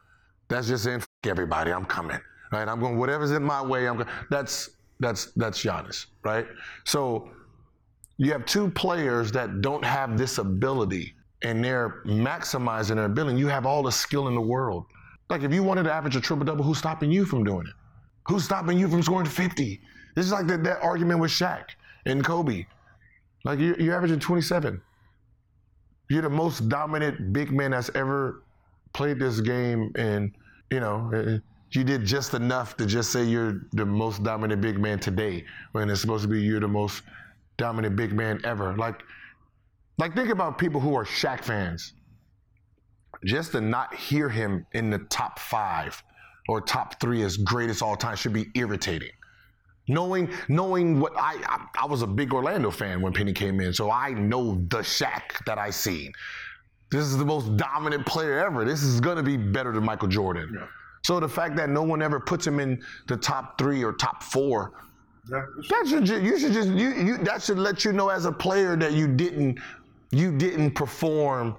[0.55, 1.73] that's just saying, "F- everybody.
[1.73, 2.21] I'm coming,
[2.53, 2.69] right?
[2.69, 3.87] I'm going whatever's in my way.
[3.89, 4.09] I'm going.
[4.31, 6.47] That's that's that's Giannis, right?
[6.85, 7.31] So
[8.17, 13.39] you have two players that don't have this ability and they're maximizing their ability.
[13.39, 14.87] You have all the skill in the world.
[15.31, 17.75] Like if you wanted to average a triple double, who's stopping you from doing it?
[18.29, 19.81] Who's stopping you from scoring 50?
[20.15, 21.71] This is like the, that argument with Shaq
[22.07, 22.67] and Kobe.
[23.45, 24.81] Like you're, you're averaging 27.
[26.09, 28.43] You're the most dominant big man that's ever
[28.93, 30.33] played this game, and
[30.71, 31.39] you know eh,
[31.75, 35.91] you did just enough to just say you're the most dominant big man today, when
[35.91, 37.03] it's supposed to be you're the most
[37.57, 38.77] dominant big man ever.
[38.77, 39.03] Like,
[39.99, 41.93] like think about people who are Shaq fans.
[43.25, 46.01] Just to not hear him in the top five
[46.49, 49.11] or top three as greatest all time should be irritating.
[49.89, 53.73] Knowing, knowing what I, I, I was a big Orlando fan when Penny came in,
[53.73, 56.13] so I know the Shaq that I seen.
[56.91, 58.65] This is the most dominant player ever.
[58.65, 60.59] This is gonna be better than Michael Jordan.
[61.05, 64.23] So the fact that no one ever puts him in the top three or top
[64.23, 64.73] four,
[65.29, 68.33] that should ju- you should just you, you that should let you know as a
[68.33, 69.59] player that you didn't
[70.11, 71.57] you didn't perform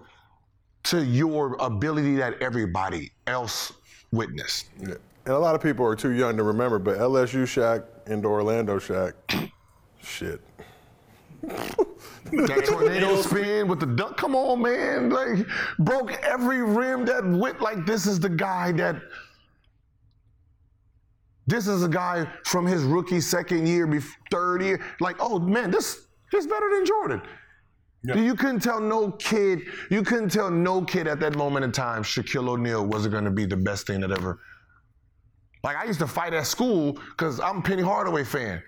[0.84, 3.74] to your ability that everybody else
[4.12, 4.70] witnessed.
[4.80, 4.96] Yeah.
[5.26, 8.78] And a lot of people are too young to remember, but LSU Shaq into Orlando
[8.78, 9.14] Shaq,
[10.02, 10.42] shit.
[12.32, 14.18] That tornado spin with the duck.
[14.18, 15.10] Come on, man!
[15.10, 15.48] Like
[15.80, 17.62] broke every rim that went.
[17.62, 18.96] Like this is the guy that.
[21.48, 24.02] This is a guy from his rookie second year,
[24.32, 24.84] third year.
[25.00, 27.22] Like, oh man, this this better than Jordan.
[28.04, 29.62] You couldn't tell no kid.
[29.90, 33.32] You couldn't tell no kid at that moment in time Shaquille O'Neal wasn't going to
[33.32, 34.40] be the best thing that ever.
[35.64, 38.62] Like I used to fight at school because I'm a Penny Hardaway fan.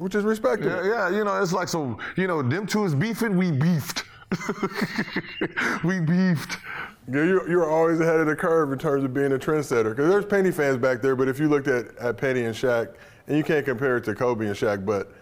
[0.00, 0.84] Which is respectable.
[0.84, 4.04] Yeah, yeah, you know, it's like so, you know, them two is beefing, we beefed.
[5.84, 6.56] we beefed.
[7.06, 9.90] Yeah, you're, you're always ahead of the curve in terms of being a trendsetter.
[9.90, 12.94] Because there's Penny fans back there, but if you looked at, at Penny and Shaq,
[13.26, 15.12] and you can't compare it to Kobe and Shaq, but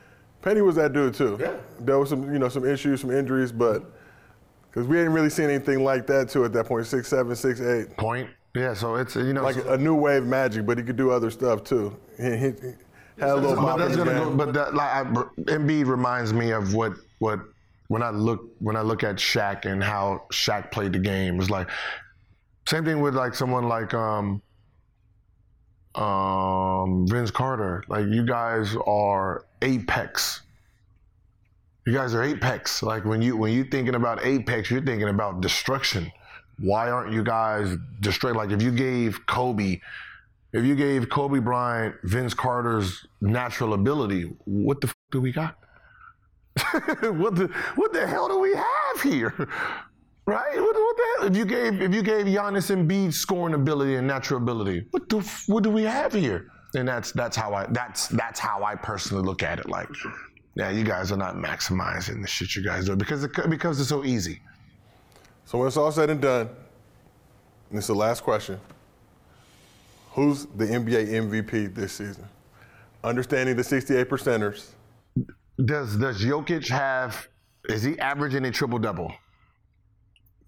[0.42, 1.36] Penny was that dude too.
[1.40, 1.54] Yeah.
[1.80, 3.82] There was some, you know, some issues, some injuries, but
[4.70, 7.60] because we hadn't really seen anything like that too at that point, six seven, six
[7.60, 7.96] eight.
[7.96, 8.30] Point.
[8.54, 11.30] Yeah, so it's you know Like a new wave magic, but he could do other
[11.30, 11.96] stuff too.
[12.16, 12.72] He, he, he
[13.20, 16.74] had a little but that's gonna go, but that like I, Embiid reminds me of
[16.74, 17.40] what what
[17.88, 21.40] when I look when I look at Shaq and how Shaq played the game.
[21.40, 21.68] It's like
[22.66, 24.42] same thing with like someone like um
[25.94, 27.82] um Vince Carter.
[27.88, 30.42] Like you guys are apex.
[31.86, 32.82] You guys are apex.
[32.82, 36.12] Like when you when you thinking about apex, you're thinking about destruction.
[36.60, 38.36] Why aren't you guys destroyed?
[38.36, 39.80] Like if you gave Kobe,
[40.52, 45.56] if you gave Kobe Bryant Vince Carter's natural ability, what the f- do we got?
[47.02, 49.48] what the what the hell do we have here?
[50.26, 50.56] Right?
[50.56, 51.28] What, what the hell?
[51.28, 55.18] If you gave if you gave Giannis Embiid scoring ability and natural ability, what the
[55.18, 56.48] f- what do we have here?
[56.74, 59.68] And that's that's how I that's that's how I personally look at it.
[59.68, 59.88] Like,
[60.54, 63.88] yeah, you guys are not maximizing the shit you guys do because it, because it's
[63.88, 64.40] so easy.
[65.44, 66.48] So when it's all said and done,
[67.70, 68.60] and it's the last question.
[70.12, 72.26] Who's the NBA MVP this season?
[73.04, 74.70] Understanding the 68 percenters.
[75.64, 77.28] Does does Jokic have?
[77.68, 79.12] Is he averaging a triple double?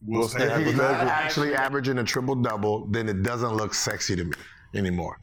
[0.07, 4.17] We'll say If he's not actually averaging a triple double, then it doesn't look sexy
[4.17, 4.33] to me
[4.75, 5.19] anymore.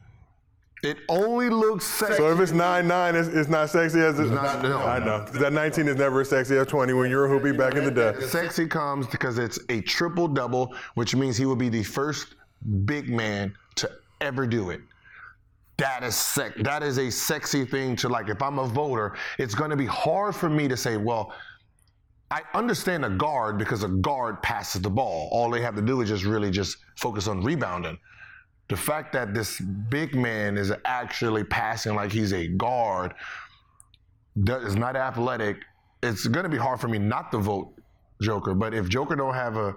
[0.84, 2.18] It only looks sexy.
[2.18, 4.78] So if it's 9-9, it's, it's not sexy as it's not- no.
[4.78, 5.24] I know.
[5.24, 7.90] That 19 is never as sexy as 20 when you're a hoopy back in the
[7.90, 8.14] day.
[8.24, 12.36] Sexy comes because it's a triple double, which means he will be the first
[12.84, 13.52] big man
[14.20, 14.80] ever do it.
[15.78, 18.28] That is sec- That is a sexy thing to like.
[18.28, 21.32] If I'm a voter, it's going to be hard for me to say, well,
[22.30, 25.28] I understand a guard because a guard passes the ball.
[25.32, 27.98] All they have to do is just really just focus on rebounding.
[28.68, 33.14] The fact that this big man is actually passing like he's a guard
[34.36, 35.56] that is not athletic,
[36.02, 37.72] it's going to be hard for me not to vote
[38.20, 38.54] Joker.
[38.54, 39.74] But if Joker don't have a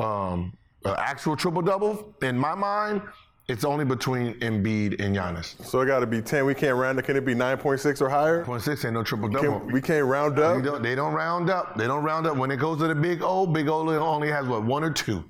[0.00, 3.02] um, an actual triple double, in my mind,
[3.48, 5.62] it's only between Embiid and Giannis.
[5.64, 6.44] So it got to be 10.
[6.46, 7.02] We can't round it.
[7.02, 8.44] Can it be 9.6 or higher?
[8.44, 9.60] Point six ain't no triple double.
[9.60, 10.62] Can, we can't round They up.
[10.62, 11.76] don't, they don't round up.
[11.76, 12.36] They don't round up.
[12.36, 15.24] When it goes to the big O, big O only has what one or two.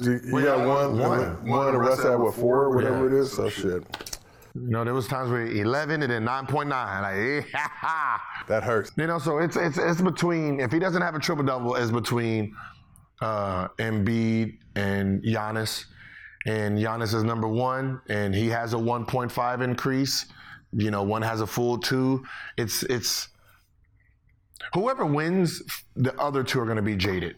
[0.00, 1.18] You, you got one, one.
[1.18, 3.32] one, one, the rest had what four, or whatever it is.
[3.32, 3.84] So shit,
[4.54, 6.68] You know, there was times where 11 and then 9.9.
[6.68, 8.18] Like, yeah.
[8.48, 8.90] that hurts.
[8.96, 11.92] You know, so it's it's it's between if he doesn't have a triple double, it's
[11.92, 12.54] between
[13.20, 15.84] uh, Embiid and Giannis,
[16.46, 20.26] and Giannis is number one, and he has a 1.5 increase.
[20.72, 22.24] You know, one has a full two.
[22.56, 23.28] It's it's
[24.72, 25.62] whoever wins,
[25.96, 27.36] the other two are going to be jaded.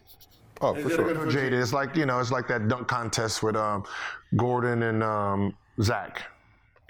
[0.59, 1.31] Oh, for sure.
[1.31, 1.59] Jaded.
[1.59, 3.83] It's like you know, it's like that dunk contest with um,
[4.35, 6.23] Gordon and um, Zach.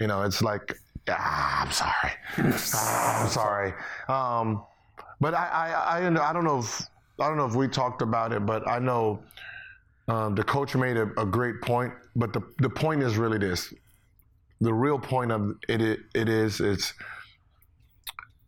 [0.00, 0.74] You know, it's like
[1.08, 2.12] ah, I'm sorry,
[2.74, 3.74] Ah, I'm sorry.
[4.08, 4.64] Um,
[5.20, 6.82] but I, I, I, I don't know if
[7.20, 9.22] I don't know if we talked about it, but I know
[10.06, 11.92] um, the coach made a, a great point.
[12.18, 13.72] But the the point is really this:
[14.60, 16.92] the real point of it, it, it is it's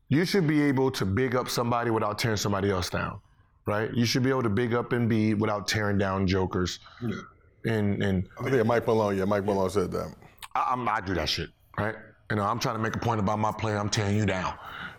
[0.09, 3.21] you should be able to big up somebody without tearing somebody else down,
[3.67, 3.89] right?
[3.95, 6.81] You should be able to big up and be without tearing down jokers.
[7.01, 7.21] yeah.
[7.65, 9.17] And and I think Mike Malone.
[9.17, 10.13] Yeah, Mike Malone said that.
[10.57, 11.95] I, I'm, I do that shit, right?
[12.31, 13.77] You know, I'm trying to make a point about my player.
[13.77, 14.55] I'm tearing you down.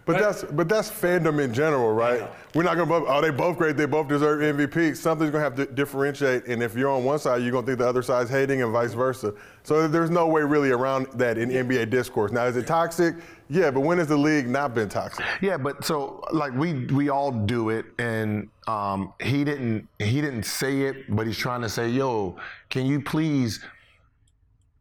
[0.06, 2.28] But that's but that's fandom in general, right?
[2.54, 2.88] We're not gonna.
[2.88, 3.78] Both, oh, they both great.
[3.78, 4.98] They both deserve MVP.
[4.98, 6.48] Something's gonna have to differentiate.
[6.48, 8.94] And if you're on one side, you're gonna think the other side's hating, and vice
[8.94, 9.34] versa.
[9.64, 12.32] So there's no way really around that in NBA discourse.
[12.32, 13.16] Now, is it toxic?
[13.50, 15.26] Yeah, but when has the league not been toxic?
[15.42, 20.44] Yeah, but so like we we all do it, and um, he didn't he didn't
[20.44, 22.38] say it, but he's trying to say, "Yo,
[22.70, 23.64] can you please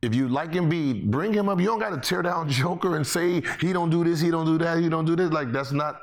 [0.03, 1.59] if you like Embiid, bring him up.
[1.59, 4.46] You don't got to tear down Joker and say he don't do this, he don't
[4.46, 5.30] do that, he don't do this.
[5.30, 6.01] Like that's not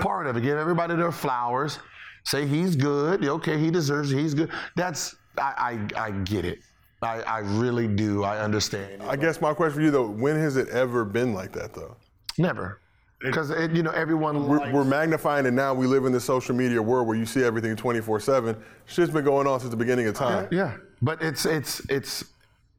[0.00, 0.42] part of it.
[0.42, 1.78] Give everybody their flowers.
[2.24, 3.24] Say he's good.
[3.24, 4.12] Okay, he deserves.
[4.12, 4.18] It.
[4.18, 4.50] He's good.
[4.74, 6.60] That's I I, I get it.
[7.02, 8.24] I, I really do.
[8.24, 9.02] I understand.
[9.02, 11.96] I guess my question for you though, when has it ever been like that though?
[12.38, 12.80] Never.
[13.20, 14.46] Because you know everyone.
[14.46, 15.72] We're, we're, magnifying it now.
[15.72, 18.56] We live in the social media world where you see everything 24/7.
[18.84, 20.48] Shit's been going on since the beginning of time.
[20.50, 20.76] Yeah, yeah.
[21.00, 22.24] but it's it's it's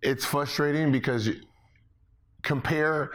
[0.02, 1.30] it's frustrating because
[2.44, 3.12] compare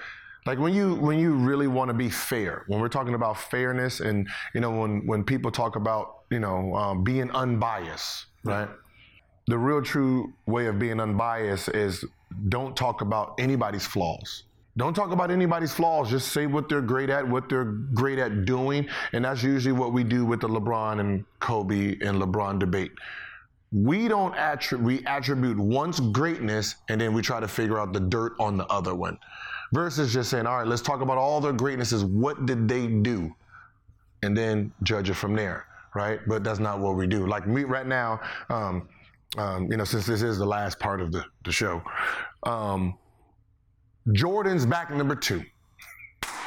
[0.46, 4.00] like when you when you really want to be fair when we're talking about fairness
[4.00, 8.68] and you know when when people talk about you know um, being unbiased right?
[9.48, 12.04] The real true way of being unbiased is
[12.48, 14.44] don't talk about anybody's flaws.
[14.76, 16.08] Don't talk about anybody's flaws.
[16.08, 18.88] Just say what they're great at what they're great at doing.
[19.12, 22.92] And that's usually what we do with the lebron and kobe and lebron debate
[23.72, 28.00] we don't attribute we attribute one's greatness and then we try to figure out the
[28.00, 29.18] dirt on the other one.
[29.72, 32.04] Versus just saying all right let's talk about all their greatnesses.
[32.04, 33.34] What did they do?
[34.22, 36.20] And then judge it from there right?
[36.26, 37.26] But that's not what we do.
[37.26, 38.20] Like me right now
[38.50, 38.88] um,
[39.38, 41.82] um, you know since this is the last part of the, the show
[42.42, 42.98] um,
[44.12, 45.42] jordan's back number two.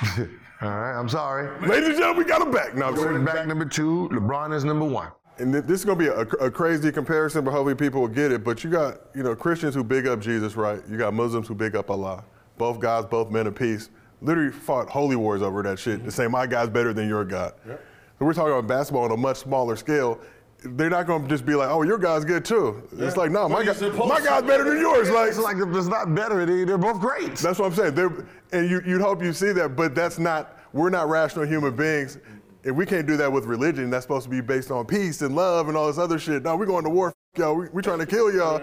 [0.61, 1.59] All right i'm sorry.
[1.67, 2.75] Ladies and gentlemen we got him back.
[2.75, 4.09] Now jordan's back number two.
[4.11, 7.51] Lebron is number one and this is going to be a, a, crazy comparison, but
[7.51, 8.43] hopefully people will get it.
[8.43, 10.81] But you got, you know, Christians who big up Jesus, right?
[10.89, 12.23] You got Muslims who big up Allah.
[12.57, 13.89] Both guys, both men of peace.
[14.21, 16.05] Literally fought holy wars over that shit mm-hmm.
[16.05, 17.53] to say my God's better than your God.
[17.67, 17.85] Yep.
[18.17, 20.19] So we're talking about basketball on a much smaller scale.
[20.63, 23.07] They're not going to just be like, "Oh, your guy's good too." Yeah.
[23.07, 25.11] It's like, no, my, God, my God's better than yours.
[25.11, 26.45] Like, it's like it's not better.
[26.45, 27.35] They're both great.
[27.35, 27.93] That's what I'm saying.
[27.93, 30.57] They're, and you, you'd hope you see that, but that's not.
[30.71, 32.17] We're not rational human beings
[32.65, 35.35] if we can't do that with religion, that's supposed to be based on peace and
[35.35, 36.43] love and all this other shit.
[36.43, 37.53] No, we're going to war, y'all.
[37.53, 38.57] We, are trying to kill y'all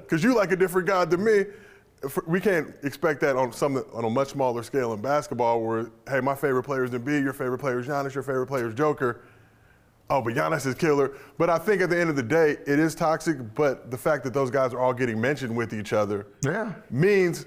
[0.00, 1.44] because you like a different God than me.
[2.26, 6.20] We can't expect that on some on a much smaller scale in basketball, where hey,
[6.20, 9.22] my favorite player is Embiid, your favorite player is Giannis, your favorite player is Joker.
[10.10, 11.16] Oh, but Giannis is killer.
[11.38, 13.54] But I think at the end of the day, it is toxic.
[13.54, 17.46] But the fact that those guys are all getting mentioned with each other, yeah, means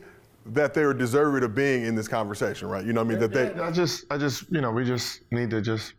[0.53, 2.85] that they are deserving of being in this conversation, right?
[2.85, 3.19] You know what I mean?
[3.19, 3.61] That they.
[3.61, 5.93] I just, I just, you know, we just need to just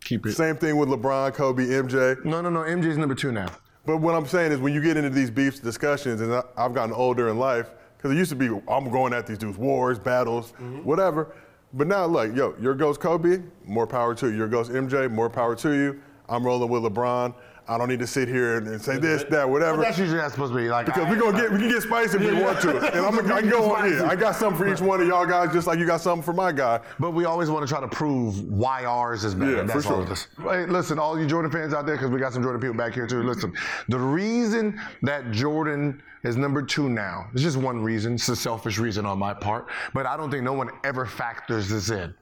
[0.00, 0.32] keep it.
[0.32, 2.24] Same thing with LeBron, Kobe, MJ.
[2.24, 2.60] No, no, no.
[2.60, 3.50] MJ's number two now.
[3.86, 6.94] But what I'm saying is, when you get into these beefs discussions, and I've gotten
[6.94, 10.52] older in life, because it used to be I'm going at these dudes, wars, battles,
[10.52, 10.84] mm-hmm.
[10.84, 11.34] whatever.
[11.72, 14.36] But now, look, yo, your goes Kobe, more power to you.
[14.36, 16.00] Your goes MJ, more power to you.
[16.28, 17.34] I'm rolling with LeBron.
[17.70, 19.78] I don't need to sit here and, and say this, that, whatever.
[19.78, 21.82] Well, that's usually not supposed to be like because we're gonna get we can get
[21.82, 24.04] spicy if yeah, we want to, and I'm gonna I can go on here.
[24.04, 26.32] I got something for each one of y'all guys, just like you got something for
[26.32, 26.80] my guy.
[26.98, 29.58] But we always want to try to prove why ours is better.
[29.58, 30.52] Yeah, that's for sure.
[30.52, 32.92] Hey, listen, all you Jordan fans out there, because we got some Jordan people back
[32.92, 33.22] here too.
[33.22, 33.54] Listen,
[33.88, 38.14] the reason that Jordan is number two now, it's just one reason.
[38.14, 41.68] It's a selfish reason on my part, but I don't think no one ever factors
[41.68, 42.12] this in.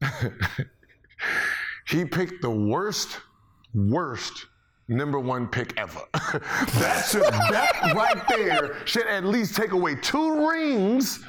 [1.88, 3.18] he picked the worst,
[3.74, 4.46] worst
[4.88, 6.00] number one pick ever.
[6.12, 11.24] that should, that right there should at least take away two rings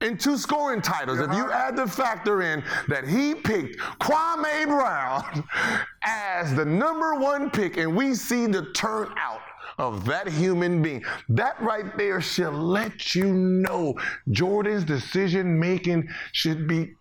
[0.00, 1.18] and two scoring titles.
[1.20, 1.68] If you uh-huh.
[1.68, 5.44] add the factor in that he picked Kwame Brown
[6.02, 9.40] as the number one pick, and we see the turnout
[9.78, 11.04] of that human being.
[11.28, 13.94] That right there should let you know
[14.30, 16.94] Jordan's decision making should be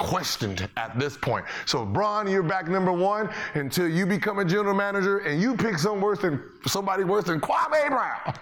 [0.00, 1.44] questioned at this point.
[1.66, 5.78] So, Bron, you're back number one until you become a general manager and you pick
[5.78, 8.34] some worse than somebody worse than Kwame Brown.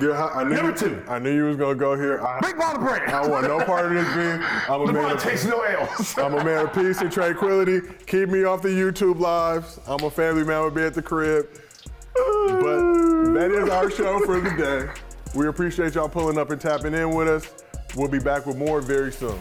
[0.00, 1.02] Yeah, I knew number you, two.
[1.08, 2.24] I knew you was gonna go here.
[2.24, 3.10] I, Big ball of brand.
[3.10, 4.40] I want no part of this being.
[4.68, 6.16] I'm a LeBron man of takes no L's.
[6.18, 7.80] I'm a man of peace and tranquility.
[8.06, 9.80] Keep me off the YouTube lives.
[9.88, 10.62] I'm a family man.
[10.62, 11.48] Would be at the crib.
[12.14, 14.88] But that is our show for the day.
[15.34, 17.52] We appreciate y'all pulling up and tapping in with us.
[17.96, 19.40] We'll be back with more very soon.